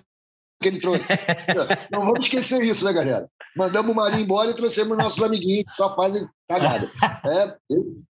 [0.62, 1.08] Que ele trouxe.
[1.90, 3.28] Não vamos esquecer isso, né, galera?
[3.56, 6.88] Mandamos o Marinho embora e trouxemos nossos amiguinhos que só fazem cagada.
[7.24, 7.56] É,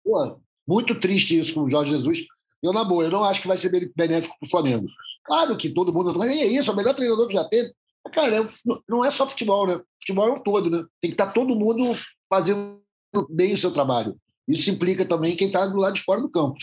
[0.01, 2.25] pô, muito triste isso com o Jorge Jesus.
[2.63, 4.87] Eu, na boa, eu não acho que vai ser benéfico para o Flamengo.
[5.25, 7.71] Claro que todo mundo vai falar, é isso, é o melhor treinador que já teve.
[8.11, 8.47] Cara, é
[8.89, 9.79] não é só futebol, né?
[9.99, 10.83] Futebol é um todo, né?
[10.99, 11.95] Tem que estar tá todo mundo
[12.29, 12.81] fazendo
[13.29, 14.17] bem o seu trabalho.
[14.47, 16.55] Isso implica também quem está do lado de fora do campo.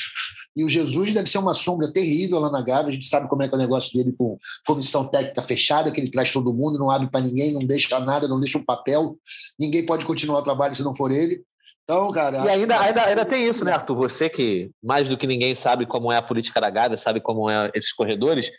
[0.56, 2.88] E o Jesus deve ser uma sombra terrível lá na Gávea.
[2.88, 6.00] A gente sabe como é que é o negócio dele com comissão técnica fechada, que
[6.00, 9.16] ele traz todo mundo, não abre para ninguém, não deixa nada, não deixa um papel.
[9.58, 11.42] Ninguém pode continuar o trabalho se não for ele.
[11.88, 12.44] Então, cara.
[12.44, 13.96] E ainda, ainda, ainda tem isso, né, Arthur?
[13.96, 17.48] Você que mais do que ninguém sabe como é a política da Gávea, sabe como
[17.48, 18.50] é esses corredores.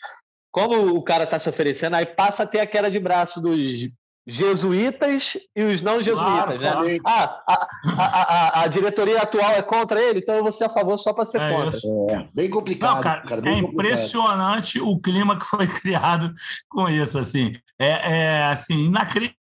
[0.51, 3.87] Como o cara está se oferecendo, aí passa a ter a queda de braço dos
[4.25, 6.97] jesuítas e os não jesuítas, claro, né?
[7.05, 10.69] Ah, a, a, a, a, diretoria atual é contra ele, então eu vou ser a
[10.69, 11.79] favor só para ser é contra.
[12.09, 12.95] É, bem complicado.
[12.95, 13.85] Não, cara, cara bem é complicado.
[13.85, 16.33] impressionante o clima que foi criado
[16.67, 17.55] com isso, assim.
[17.79, 19.38] É, é assim, inacreditável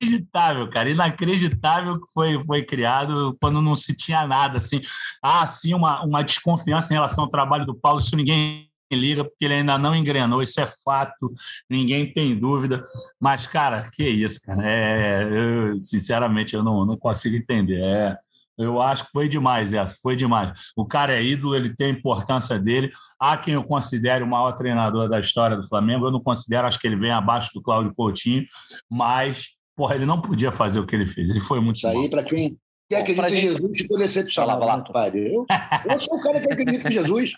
[0.00, 4.80] inacreditável, cara, inacreditável que foi, foi criado quando não se tinha nada, assim.
[5.22, 9.44] Ah, sim, uma, uma desconfiança em relação ao trabalho do Paulo, isso ninguém liga, porque
[9.44, 11.32] ele ainda não engrenou, isso é fato,
[11.68, 12.84] ninguém tem dúvida.
[13.20, 17.80] Mas, cara, que isso, cara, é, eu, sinceramente, eu não, não consigo entender.
[17.80, 18.16] É,
[18.58, 20.52] eu acho que foi demais essa, foi demais.
[20.76, 22.90] O cara é ídolo, ele tem a importância dele.
[23.18, 26.06] Há quem eu considere o maior treinador da história do Flamengo.
[26.06, 28.44] Eu não considero, acho que ele vem abaixo do Cláudio Coutinho,
[28.90, 31.30] mas porra, ele não podia fazer o que ele fez.
[31.30, 34.60] Ele foi muito Isso aí, para quem, quem acredita em Jesus, ficou decepcionado.
[34.60, 35.10] Lá, lá.
[35.10, 35.46] Né, eu,
[35.90, 37.32] eu sou o cara que acredita em Jesus.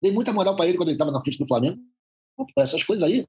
[0.00, 1.78] Dei muita moral para ele quando ele estava na frente do Flamengo.
[2.56, 3.26] Essas coisas aí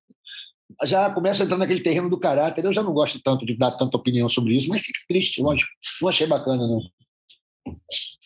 [0.84, 2.64] já começa a entrar naquele terreno do caráter.
[2.64, 5.72] Eu já não gosto tanto de dar tanta opinião sobre isso, mas fica triste, lógico.
[6.00, 6.82] Não achei bacana, não.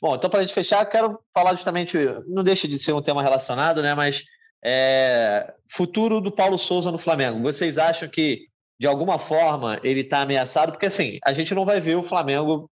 [0.01, 1.97] Bom, então para a gente fechar, quero falar justamente,
[2.27, 3.95] não deixa de ser um tema relacionado, né?
[3.95, 4.25] Mas
[4.61, 7.41] é, futuro do Paulo Souza no Flamengo.
[7.41, 8.47] Vocês acham que
[8.79, 12.69] de alguma forma, ele está ameaçado, porque assim, a gente não vai ver o Flamengo,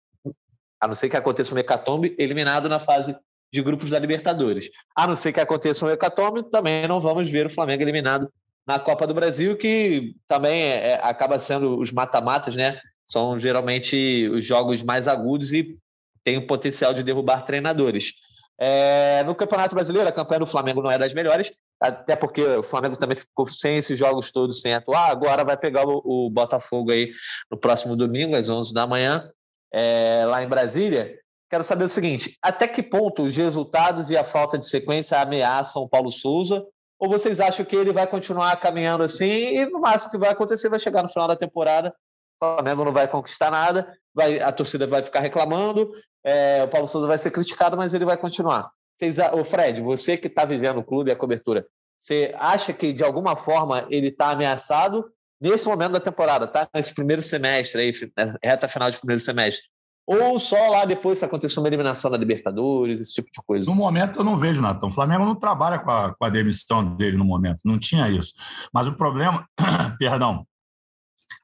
[0.79, 3.15] a não ser que aconteça um hecatombe, eliminado na fase
[3.53, 4.69] de grupos da Libertadores.
[4.95, 8.31] A não ser que aconteça um hecatombe, também não vamos ver o Flamengo eliminado
[8.65, 12.79] na Copa do Brasil, que também é, é acaba sendo os mata-matas, né?
[13.05, 15.77] São geralmente os jogos mais agudos e
[16.23, 18.13] tem o potencial de derrubar treinadores.
[18.57, 21.51] É, no Campeonato Brasileiro, a campanha do Flamengo não é das melhores,
[21.81, 25.09] até porque o Flamengo também ficou sem esses jogos todos sem atuar.
[25.09, 27.11] Agora vai pegar o, o Botafogo aí
[27.49, 29.31] no próximo domingo, às 11 da manhã,
[29.73, 31.17] é, lá em Brasília.
[31.49, 35.81] Quero saber o seguinte: até que ponto os resultados e a falta de sequência ameaçam
[35.81, 36.63] o Paulo Souza?
[36.99, 40.69] Ou vocês acham que ele vai continuar caminhando assim e no máximo que vai acontecer
[40.69, 41.91] vai chegar no final da temporada,
[42.39, 45.91] o Flamengo não vai conquistar nada, vai, a torcida vai ficar reclamando,
[46.23, 48.69] é, o Paulo Souza vai ser criticado, mas ele vai continuar.
[49.01, 49.17] Vocês,
[49.49, 51.65] Fred, você que está vivendo o clube e a cobertura,
[51.99, 55.05] você acha que de alguma forma ele está ameaçado
[55.41, 56.69] nesse momento da temporada, tá?
[56.71, 59.67] Nesse primeiro semestre aí, né, reta final de primeiro semestre.
[60.05, 63.67] Ou só lá depois se acontecer uma eliminação da Libertadores, esse tipo de coisa?
[63.67, 64.89] No momento eu não vejo, Natão.
[64.89, 68.33] O Flamengo não trabalha com a, com a demissão dele no momento, não tinha isso.
[68.71, 69.47] Mas o problema,
[69.97, 70.45] perdão,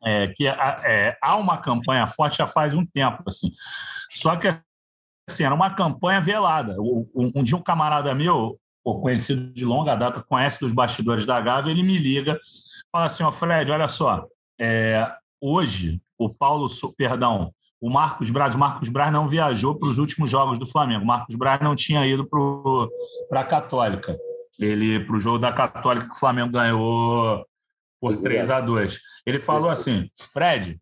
[0.04, 3.52] é que é, há uma campanha forte já faz um tempo, assim.
[4.12, 4.48] Só que
[5.28, 6.76] assim, era uma campanha velada.
[6.80, 11.72] Um, um dia um camarada meu, conhecido de longa data, conhece dos bastidores da Gávea,
[11.72, 12.40] ele me liga,
[12.92, 14.26] fala assim, ó, Fred, olha só,
[14.60, 15.06] é,
[15.42, 16.68] hoje o Paulo,
[16.98, 21.04] perdão, o Marcos Braz, o Marcos Braz não viajou para os últimos jogos do Flamengo.
[21.04, 22.28] O Marcos Braz não tinha ido
[23.30, 24.18] para a Católica.
[24.60, 27.46] Ele para o jogo da Católica que o Flamengo ganhou
[28.02, 29.00] por 3 a 2.
[29.28, 30.80] Ele falou assim: Fred,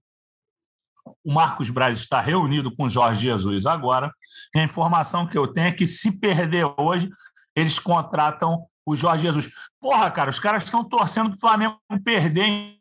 [1.24, 4.12] o Marcos Braz está reunido com o Jorge Jesus agora.
[4.56, 7.10] E a informação que eu tenho é que, se perder hoje,
[7.56, 9.50] eles contratam o Jorge Jesus.
[9.80, 12.76] Porra, cara, os caras estão torcendo para o Flamengo perder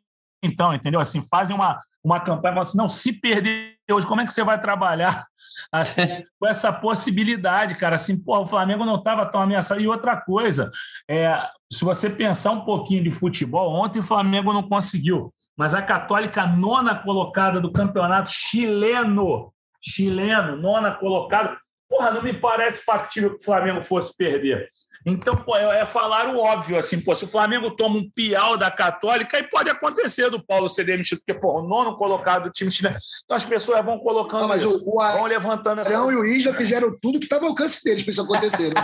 [0.45, 0.99] então, entendeu?
[0.99, 4.61] Assim, fazem uma, uma campanha, assim, não, se perder hoje, como é que você vai
[4.61, 5.25] trabalhar
[5.71, 6.01] assim,
[6.39, 7.95] com essa possibilidade, cara?
[7.95, 9.81] Assim, porra, o Flamengo não estava tão ameaçado.
[9.81, 10.71] E outra coisa,
[11.09, 11.37] é,
[11.71, 16.45] se você pensar um pouquinho de futebol, ontem o Flamengo não conseguiu, mas a Católica,
[16.45, 21.57] nona colocada do campeonato chileno, chileno, nona colocada,
[21.89, 24.67] porra, não me parece factível que o Flamengo fosse perder.
[25.07, 28.57] Então, pô, é, é falar o óbvio, assim, pô, se o Flamengo toma um piau
[28.57, 32.49] da Católica, aí pode acontecer do Paulo ser demitido, porque, pô, o nono colocado do
[32.49, 32.95] time chileno.
[33.23, 35.95] Então as pessoas vão colocando, não, mas o, o vão levantando essa.
[35.95, 38.81] Arão e o Isla fizeram tudo que estava ao alcance deles para isso acontecer, né,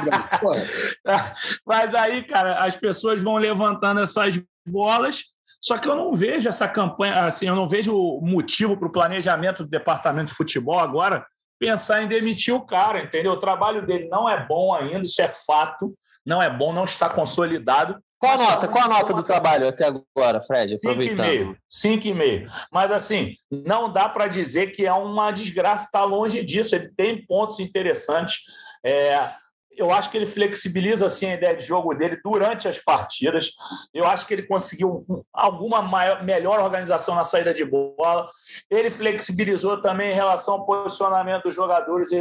[1.66, 5.24] Mas aí, cara, as pessoas vão levantando essas bolas.
[5.62, 9.64] Só que eu não vejo essa campanha, assim, eu não vejo motivo para o planejamento
[9.64, 11.26] do departamento de futebol agora
[11.60, 13.34] pensar em demitir o cara, entendeu?
[13.34, 15.94] O trabalho dele não é bom ainda, isso é fato
[16.26, 18.02] não é bom, não está consolidado.
[18.20, 18.68] Qual a nota?
[18.68, 20.76] Qual a nota do trabalho até agora, Fred?
[20.76, 21.58] Aproveitando.
[21.72, 22.48] 5,5.
[22.72, 26.76] Mas, assim, não dá para dizer que é uma desgraça, está longe disso.
[26.76, 28.42] Ele tem pontos interessantes.
[28.86, 29.32] É,
[29.78, 33.52] eu acho que ele flexibiliza assim, a ideia de jogo dele durante as partidas.
[33.94, 38.30] Eu acho que ele conseguiu alguma maior, melhor organização na saída de bola.
[38.70, 42.20] Ele flexibilizou também em relação ao posicionamento dos jogadores e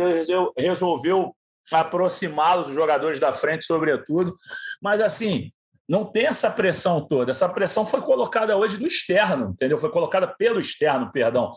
[0.56, 1.34] resolveu
[1.72, 4.36] aproximá-los, os jogadores da frente, sobretudo.
[4.80, 5.52] Mas, assim,
[5.88, 7.32] não tem essa pressão toda.
[7.32, 9.78] Essa pressão foi colocada hoje do externo, entendeu?
[9.78, 11.52] Foi colocada pelo externo, perdão.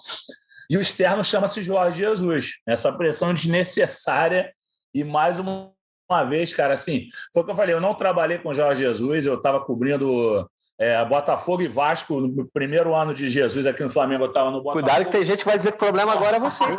[0.70, 2.54] E o externo chama-se Jorge Jesus.
[2.68, 4.52] Essa pressão desnecessária
[4.94, 5.72] e mais uma,
[6.14, 9.26] uma vez, cara, assim, foi o que eu falei, eu não trabalhei com Jorge Jesus,
[9.26, 10.50] eu estava cobrindo
[10.84, 14.62] é, Botafogo e Vasco, no primeiro ano de Jesus aqui no Flamengo, eu estava no
[14.62, 14.86] Botafogo.
[14.86, 16.64] Cuidado que tem gente que vai dizer que o problema agora é você.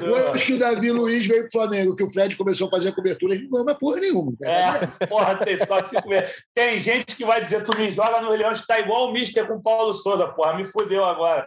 [0.00, 2.88] Depois que o Davi Luiz veio para o Flamengo, que o Fred começou a fazer
[2.90, 4.32] a cobertura, ele não ama porra nenhuma.
[4.42, 6.08] É, porra, tem só cinco
[6.54, 9.54] Tem gente que vai dizer, tu me joga no Leão, está igual o Mister com
[9.54, 11.46] o Paulo Souza, porra, me fudeu agora.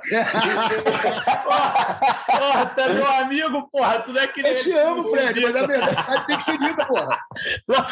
[1.44, 2.00] porra,
[2.38, 4.54] porra, tu é meu amigo, porra, tu não é que nem...
[4.54, 7.18] Eu te amo, Fred, mas a verdade tem que ser dita, porra.
[7.68, 7.86] Não,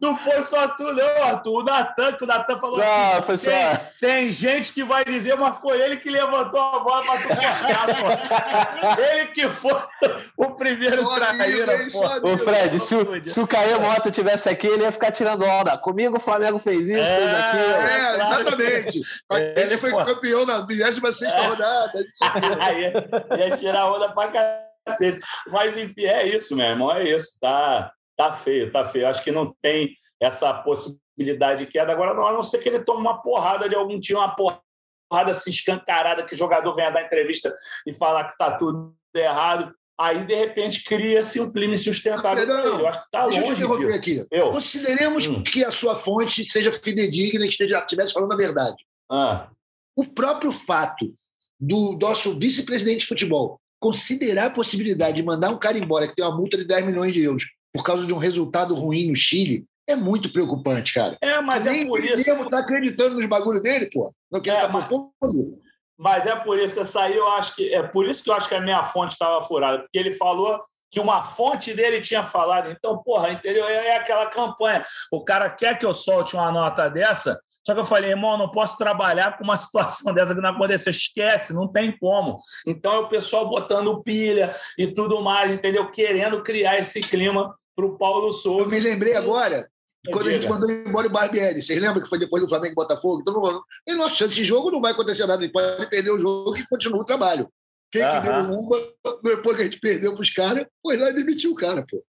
[0.00, 3.50] não foi só tu, não, Arthur, o Natan Natan, que o Natan falou não, assim:
[3.50, 7.28] tem, tem, gente que vai dizer, mas foi ele que levantou a bola para tu
[7.28, 9.74] cortar, Ele que foi
[10.36, 12.30] o primeiro traíra, pô.
[12.30, 15.76] Ô, Fred, se o, se o Caio Mota tivesse aqui, ele ia ficar tirando onda.
[15.78, 17.64] Comigo o Flamengo fez isso, é, fez aquilo.
[17.64, 19.02] É, claro exatamente.
[19.30, 20.04] A gente foi pô.
[20.04, 21.46] campeão na 26 é.
[21.46, 21.92] rodada.
[22.78, 25.20] ia, ia tirar onda pra cacete.
[25.48, 27.38] Mas, enfim, é isso, meu irmão, é isso.
[27.40, 29.08] Tá, tá feio, tá feio.
[29.08, 29.90] Acho que não tem
[30.20, 31.92] essa possibilidade possibilidade de queda.
[31.92, 35.50] Agora, a não ser que ele tome uma porrada de algum time, uma porrada assim
[35.50, 37.54] escancarada, que o jogador venha dar entrevista
[37.86, 39.72] e falar que está tudo errado.
[39.98, 42.44] Aí, de repente, cria-se um clima sustentável.
[42.46, 43.38] Não, eu acho que está longe.
[43.38, 43.98] Deixa eu interromper disso.
[43.98, 44.26] aqui.
[44.28, 44.50] Eu?
[44.50, 45.42] Consideremos hum.
[45.42, 48.84] que a sua fonte seja fidedigna e que estivesse falando a verdade.
[49.08, 49.48] Ah.
[49.96, 51.14] O próprio fato
[51.60, 56.24] do nosso vice-presidente de futebol considerar a possibilidade de mandar um cara embora que tem
[56.24, 59.64] uma multa de 10 milhões de euros por causa de um resultado ruim no Chile
[59.86, 61.16] é muito preocupante, cara.
[61.20, 62.30] É, mas Nem é por isso.
[62.30, 64.12] Ele tá acreditando nos bagulho dele, pô.
[64.32, 64.88] Não quer é, tá mas...
[65.96, 67.72] Mas é por isso, essa aí eu acho que.
[67.72, 70.60] É por isso que eu acho que a minha fonte estava furada, porque ele falou
[70.90, 72.70] que uma fonte dele tinha falado.
[72.70, 73.66] Então, porra, entendeu?
[73.66, 74.84] É, é aquela campanha.
[75.10, 78.50] O cara quer que eu solte uma nota dessa, só que eu falei, irmão, não
[78.50, 80.90] posso trabalhar com uma situação dessa que não aconteceu.
[80.90, 82.38] Esquece, não tem como.
[82.66, 85.90] Então é o pessoal botando pilha e tudo mais, entendeu?
[85.90, 88.64] Querendo criar esse clima para o Paulo Souza.
[88.64, 89.68] Eu me lembrei agora
[90.10, 92.74] quando a gente mandou embora o Barbieri, vocês lembram que foi depois do Flamengo e
[92.74, 93.20] Botafogo?
[93.20, 95.42] Então, não, ele não chance de jogo, não vai acontecer nada.
[95.42, 97.48] Ele pode perder o jogo e continua o trabalho.
[97.90, 98.78] Quem que deu uma,
[99.22, 102.04] depois que a gente perdeu para os caras, foi lá e demitiu o cara, pô.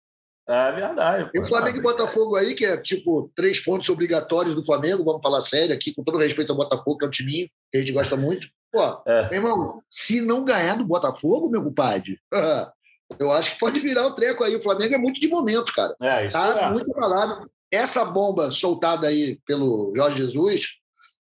[0.48, 1.32] É verdade.
[1.32, 5.22] Tem o Flamengo e Botafogo aí, que é tipo três pontos obrigatórios do Flamengo, vamos
[5.22, 7.91] falar sério aqui, com todo respeito ao Botafogo, que é um timinho que a gente
[7.91, 8.48] gosta muito.
[8.72, 9.34] Pô, é.
[9.34, 12.20] irmão, se não ganhar do Botafogo, meu compadre,
[13.20, 14.56] eu acho que pode virar o treco aí.
[14.56, 15.96] O Flamengo é muito de momento, cara.
[16.02, 16.70] É, isso tá é.
[16.72, 20.68] muito abalado essa bomba soltada aí pelo Jorge Jesus,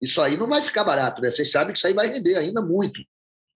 [0.01, 1.31] isso aí não vai ficar barato, né?
[1.31, 2.99] Vocês sabem que isso aí vai render ainda muito.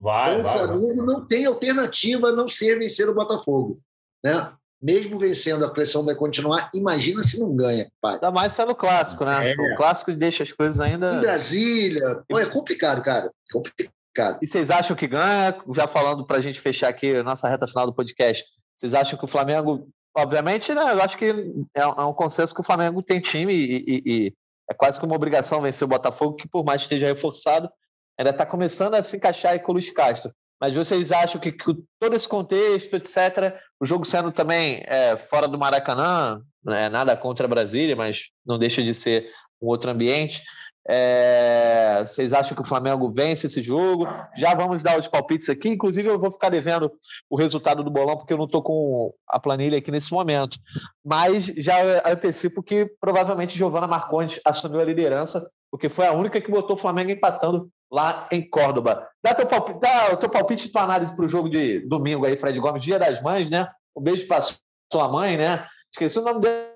[0.00, 1.06] Vai, então, vai, o Flamengo vai.
[1.06, 3.80] não tem alternativa a não ser vencer o Botafogo,
[4.24, 4.52] né?
[4.80, 6.70] Mesmo vencendo, a pressão vai continuar.
[6.74, 8.14] Imagina se não ganha, pai.
[8.14, 9.52] Ainda mais sendo clássico, né?
[9.52, 9.54] É.
[9.72, 11.08] O clássico deixa as coisas ainda.
[11.08, 12.22] Em Brasília.
[12.28, 13.32] Pô, é complicado, cara.
[13.50, 14.38] Complicado.
[14.42, 15.56] E vocês acham que ganha?
[15.74, 18.44] Já falando para a gente fechar aqui a nossa reta final do podcast,
[18.76, 21.26] vocês acham que o Flamengo obviamente, né, eu acho que
[21.74, 24.32] é, é, um consenso que o Flamengo tem time e, e, e,
[24.68, 27.70] é quase que uma obrigação vencer o Botafogo, que por mais que esteja reforçado,
[28.18, 30.32] ainda está começando a se encaixar aí com o Luiz Castro.
[30.60, 35.46] Mas vocês acham que, que todo esse contexto, etc., o jogo sendo também é, fora
[35.46, 40.42] do Maracanã, não é nada contra Brasília, mas não deixa de ser um outro ambiente,
[40.88, 44.06] É, vocês acham que o Flamengo vence esse jogo?
[44.36, 45.70] Já vamos dar os palpites aqui.
[45.70, 46.90] Inclusive, eu vou ficar devendo
[47.28, 50.58] o resultado do bolão, porque eu não estou com a planilha aqui nesse momento.
[51.04, 51.74] Mas já
[52.08, 56.78] antecipo que provavelmente Giovana Marcondes assumiu a liderança, porque foi a única que botou o
[56.78, 59.08] Flamengo empatando lá em Córdoba.
[59.22, 62.24] Dá, teu palpite, dá o teu palpite e tua análise para o jogo de domingo
[62.24, 63.68] aí, Fred Gomes, Dia das Mães, né?
[63.96, 64.44] Um beijo para
[64.92, 65.66] sua mãe, né?
[65.92, 66.75] Esqueci o nome dela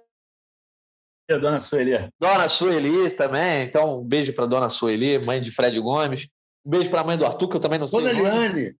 [1.39, 2.09] Dona Sueli.
[2.19, 3.63] Dona Sueli também.
[3.63, 6.29] Então, um beijo para Dona Sueli, mãe de Fred Gomes.
[6.65, 8.01] Um beijo para a mãe do Arthur, que eu também não sei.
[8.01, 8.75] Dona Eliane.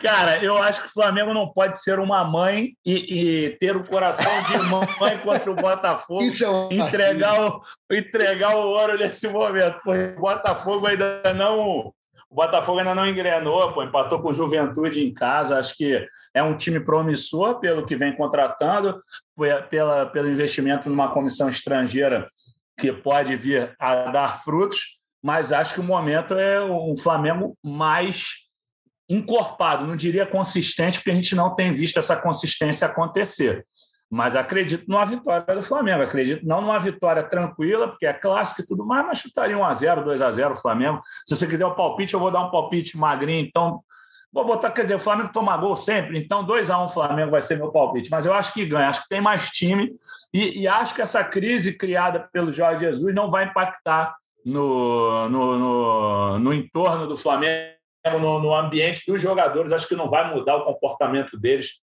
[0.00, 3.84] Cara, eu acho que o Flamengo não pode ser uma mãe e, e ter o
[3.84, 4.56] coração de
[4.98, 6.22] mãe contra o Botafogo.
[6.22, 7.62] Isso é um entregar o,
[7.92, 9.78] entregar o ouro nesse momento.
[9.84, 11.92] Porque o Botafogo ainda não
[12.30, 15.58] o Botafogo ainda não engrenou, pô, empatou com o Juventude em casa.
[15.58, 19.02] Acho que é um time promissor pelo que vem contratando,
[19.68, 22.30] pela, pelo investimento numa comissão estrangeira
[22.78, 25.00] que pode vir a dar frutos.
[25.20, 28.48] Mas acho que o momento é um Flamengo mais
[29.08, 33.66] encorpado, não diria consistente, porque a gente não tem visto essa consistência acontecer.
[34.10, 36.02] Mas acredito numa vitória do Flamengo.
[36.02, 40.50] Acredito não numa vitória tranquila, porque é clássico e tudo mais, mas chutaria 1x0, 2x0
[40.50, 41.00] o Flamengo.
[41.24, 43.46] Se você quiser o palpite, eu vou dar um palpite magrinho.
[43.46, 43.80] Então,
[44.32, 47.70] vou botar, quer dizer, o Flamengo toma gol sempre, então 2x1 Flamengo vai ser meu
[47.70, 48.10] palpite.
[48.10, 49.92] Mas eu acho que ganha, acho que tem mais time
[50.34, 55.58] e, e acho que essa crise criada pelo Jorge Jesus não vai impactar no, no,
[55.58, 57.76] no, no entorno do Flamengo,
[58.18, 59.70] no, no ambiente dos jogadores.
[59.70, 61.80] Acho que não vai mudar o comportamento deles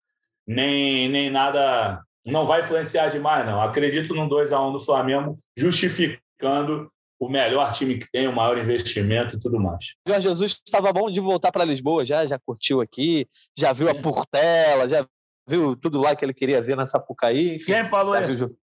[0.48, 3.62] nem, nem nada não vai influenciar demais, não.
[3.62, 8.58] Acredito num 2 a 1 do Flamengo, justificando o melhor time que tem, o maior
[8.58, 9.94] investimento e tudo mais.
[10.08, 13.92] Jorge Jesus estava bom de voltar para Lisboa, já, já curtiu aqui, já viu a
[13.92, 14.02] é.
[14.02, 15.06] Portela, já
[15.48, 17.56] viu tudo lá que ele queria ver na Sapucaí.
[17.56, 18.48] Enfim, Quem falou isso?
[18.48, 18.58] Viu...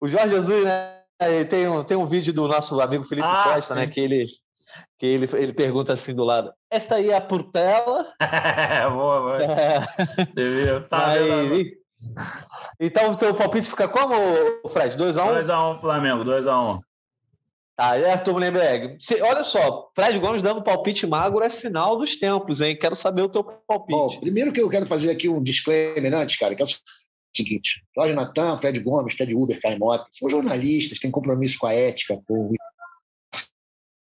[0.00, 1.02] O Jorge Jesus, né?
[1.48, 3.82] Tem um, tem um vídeo do nosso amigo Felipe ah, Costa, né?
[3.82, 3.86] sim.
[3.86, 3.92] né?
[3.92, 4.26] Que ele,
[4.98, 8.12] que ele, ele pergunta assim do lado: Esta aí é a Portela?
[8.92, 9.42] boa, boa.
[9.42, 9.80] É.
[10.26, 10.88] Você viu?
[10.88, 11.78] Tá aí,
[12.78, 14.14] então, o seu palpite fica como,
[14.68, 14.96] Fred?
[14.96, 15.42] 2x1?
[15.42, 16.80] 2x1 Flamengo, 2x1.
[17.76, 22.62] Tá, e Arthur Mullenberg, olha só, Fred Gomes dando palpite magro é sinal dos tempos,
[22.62, 22.74] hein?
[22.74, 23.98] Quero saber o teu palpite.
[23.98, 26.68] Bom, primeiro que eu quero fazer aqui um disclaimer antes, cara, que é o
[27.36, 31.74] seguinte: Jorge Natan, Fred Gomes, Fred Uber, Caio Mota, são jornalistas, têm compromisso com a
[31.74, 32.50] ética, com
[33.34, 33.38] a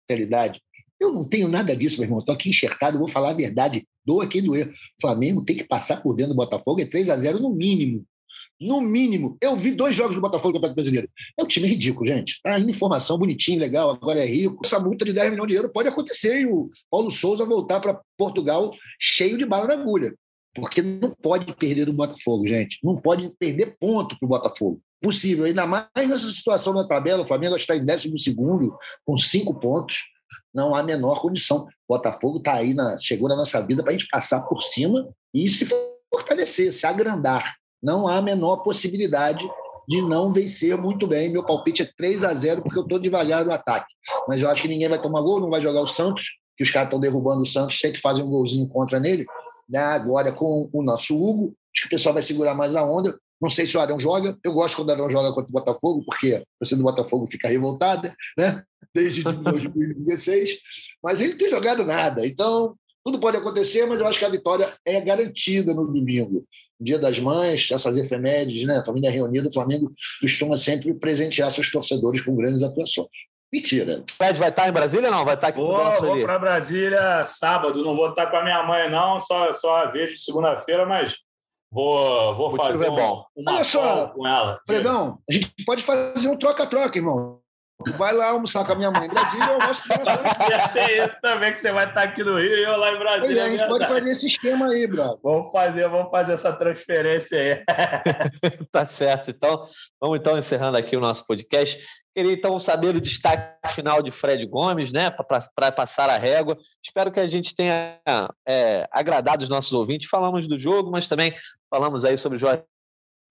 [0.09, 0.61] realidade.
[1.01, 2.19] Eu não tenho nada disso, meu irmão.
[2.19, 3.87] Estou aqui enxertado, vou falar a verdade.
[4.05, 4.71] Doa quem doer.
[5.01, 8.05] Flamengo tem que passar por dentro do Botafogo, é 3 a 0 no mínimo.
[8.59, 9.35] No mínimo.
[9.41, 11.09] Eu vi dois jogos do Botafogo no Campeonato Brasileiro.
[11.39, 12.39] É um time ridículo, gente.
[12.43, 14.61] Tá indo informação bonitinho, legal, agora é rico.
[14.63, 17.99] Essa multa de 10 milhões de euros pode acontecer e o Paulo Souza voltar para
[18.15, 20.13] Portugal cheio de bala na agulha.
[20.53, 22.77] Porque não pode perder o Botafogo, gente.
[22.83, 24.79] Não pode perder ponto para o Botafogo.
[25.01, 25.45] Possível.
[25.45, 27.23] Ainda mais nessa situação na tabela.
[27.23, 28.13] O Flamengo está em 12
[29.03, 30.11] com cinco pontos
[30.53, 31.67] não há menor condição.
[31.87, 35.47] Botafogo está aí, na, chegou na nossa vida para a gente passar por cima e
[35.49, 35.67] se
[36.11, 37.55] fortalecer, se agrandar.
[37.81, 39.49] Não há a menor possibilidade
[39.87, 41.31] de não vencer muito bem.
[41.31, 43.91] Meu palpite é 3 a 0 porque eu estou devagar no ataque.
[44.27, 46.69] Mas eu acho que ninguém vai tomar gol, não vai jogar o Santos, que os
[46.69, 49.25] caras estão derrubando o Santos, sempre fazem um golzinho contra nele.
[49.67, 49.79] Né?
[49.79, 53.17] Agora com o nosso Hugo, acho que o pessoal vai segurar mais a onda.
[53.41, 54.37] Não sei se o Arão joga.
[54.43, 57.47] Eu gosto quando o Arão joga contra o Botafogo, porque a torcida do Botafogo fica
[57.47, 58.63] revoltada, né?
[58.93, 60.57] Desde 2016.
[61.03, 62.25] Mas ele não tem jogado nada.
[62.25, 66.45] Então, tudo pode acontecer, mas eu acho que a vitória é garantida no domingo.
[66.79, 68.83] Dia das Mães, essas efemérides, né?
[68.85, 73.09] Família reunida, o Flamengo costuma sempre presentear seus torcedores com grandes atuações.
[73.53, 74.03] Mentira.
[74.09, 75.25] O Fred vai estar em Brasília ou não?
[75.25, 77.83] Vai estar aqui vou, Vou para Brasília sábado.
[77.83, 79.19] Não vou estar com a minha mãe, não.
[79.19, 81.15] Só, só a vejo segunda-feira, mas
[81.71, 83.23] Vou, vou fazer é bom.
[83.35, 84.59] Um, Olha só, com ela.
[84.67, 87.40] Fredão, a gente pode fazer um troca-troca, irmão.
[87.97, 91.21] Vai lá almoçar com a minha mãe em Brasília, eu almoço com a Tem esse
[91.21, 93.25] também, que você vai estar aqui no Rio e eu lá em Brasília.
[93.25, 95.17] Pois é, a gente pode fazer esse esquema aí, brother.
[95.23, 97.63] Vamos fazer, vamos fazer essa transferência aí.
[98.71, 99.31] tá certo.
[99.31, 99.67] Então,
[99.99, 101.79] vamos então encerrando aqui o nosso podcast.
[102.13, 105.09] Queria então saber o destaque final de Fred Gomes, né,
[105.55, 106.57] para passar a régua.
[106.83, 107.97] Espero que a gente tenha
[108.45, 110.09] é, agradado os nossos ouvintes.
[110.09, 111.33] Falamos do jogo, mas também
[111.69, 112.63] falamos aí sobre o Jorge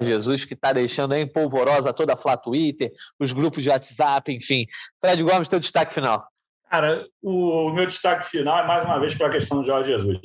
[0.02, 4.66] Jesus, que está deixando aí polvorosa toda a Flá Twitter, os grupos de WhatsApp, enfim.
[5.00, 6.26] Fred Gomes, teu destaque final.
[6.70, 10.20] Cara, o meu destaque final é mais uma vez para a questão do Jorge Jesus.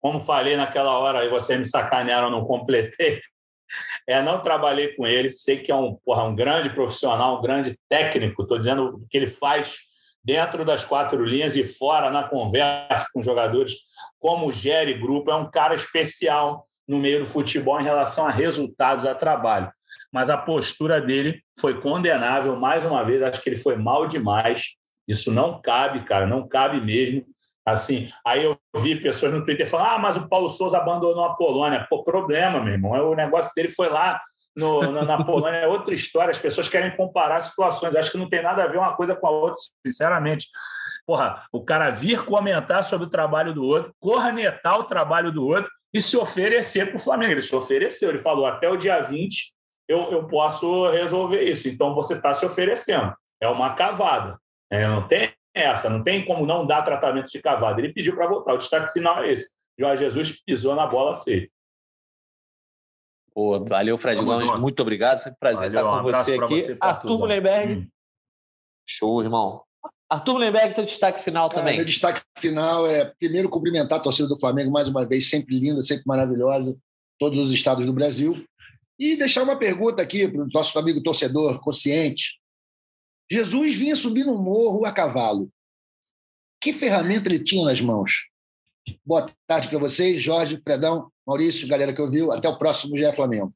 [0.00, 3.20] Como falei naquela hora, e você me sacanearam, não completei.
[4.06, 7.78] É, não trabalhei com ele, sei que é um, porra, um grande profissional, um grande
[7.88, 8.42] técnico.
[8.42, 9.76] Estou dizendo o que ele faz
[10.24, 13.72] dentro das quatro linhas e fora na conversa com jogadores,
[14.18, 15.30] como gere grupo.
[15.30, 19.70] É um cara especial no meio do futebol em relação a resultados, a trabalho.
[20.12, 24.76] Mas a postura dele foi condenável, mais uma vez, acho que ele foi mal demais.
[25.06, 27.24] Isso não cabe, cara, não cabe mesmo.
[27.64, 31.34] Assim, aí eu vi pessoas no Twitter falando: ah, mas o Paulo Souza abandonou a
[31.34, 31.86] Polônia.
[31.88, 32.92] Pô, problema, meu irmão.
[33.10, 34.18] O negócio dele foi lá
[34.56, 36.30] no, na, na, Polônia, é outra história.
[36.30, 37.94] As pessoas querem comparar situações.
[37.94, 40.48] Acho que não tem nada a ver uma coisa com a outra, sinceramente.
[41.06, 45.70] Porra, o cara vir comentar sobre o trabalho do outro, cornetar o trabalho do outro
[45.92, 47.32] e se oferecer para o Flamengo.
[47.32, 49.52] Ele se ofereceu, ele falou: até o dia 20
[49.88, 51.68] eu, eu posso resolver isso.
[51.68, 53.14] Então você está se oferecendo.
[53.40, 54.38] É uma cavada.
[54.70, 57.80] É, não tem essa, não tem como não dar tratamento de cavada.
[57.80, 58.54] Ele pediu para voltar.
[58.54, 59.56] O destaque final é esse.
[59.78, 61.48] Jorge Jesus pisou na bola feia.
[63.32, 64.50] Pô, valeu, Fred Gomes.
[64.58, 65.18] Muito obrigado.
[65.18, 66.62] Sempre prazer valeu, estar com um você aqui.
[66.62, 67.74] Você, Arthur Mullenberg.
[67.74, 67.88] Hum.
[68.84, 69.62] Show, irmão.
[70.10, 71.76] Arthur Mullenberg, teu destaque final também.
[71.76, 75.82] meu destaque final é, primeiro, cumprimentar a torcida do Flamengo mais uma vez, sempre linda,
[75.82, 76.76] sempre maravilhosa,
[77.18, 78.42] todos os estados do Brasil.
[78.98, 82.40] E deixar uma pergunta aqui para o nosso amigo torcedor consciente.
[83.30, 85.50] Jesus vinha subindo um morro a cavalo.
[86.60, 88.28] Que ferramenta ele tinha nas mãos?
[89.04, 92.32] Boa tarde para vocês, Jorge, Fredão, Maurício, galera que ouviu.
[92.32, 93.54] Até o próximo GE Flamengo.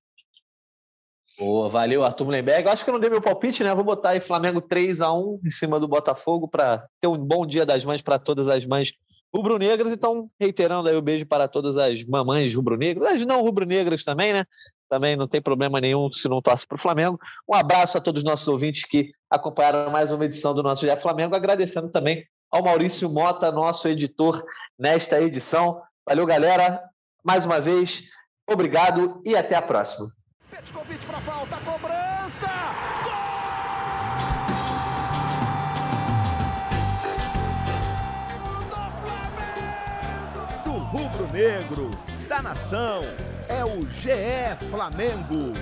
[1.42, 2.68] Boa, valeu, Arthur Mullenberg.
[2.68, 3.74] Acho que eu não dei meu palpite, né?
[3.74, 7.44] Vou botar aí Flamengo 3 a 1 em cima do Botafogo para ter um bom
[7.44, 8.92] dia das mães para todas as mães
[9.34, 9.92] rubro-negras.
[9.92, 14.44] Então, reiterando aí o beijo para todas as mamães rubro-negras, as não rubro-negras também, né?
[14.88, 17.18] Também não tem problema nenhum se não torce para o Flamengo.
[17.50, 20.96] Um abraço a todos os nossos ouvintes que acompanharam mais uma edição do nosso GE
[20.98, 24.44] Flamengo, agradecendo também ao Maurício Mota, nosso editor
[24.78, 25.82] nesta edição.
[26.06, 26.80] Valeu, galera.
[27.24, 28.10] Mais uma vez,
[28.48, 30.06] obrigado e até a próxima.
[30.52, 32.46] Petkovic para falta, cobrança!
[33.02, 33.12] Gol!
[40.62, 41.88] Do rubro-negro,
[42.28, 43.00] da nação,
[43.48, 45.54] é o GE Flamengo.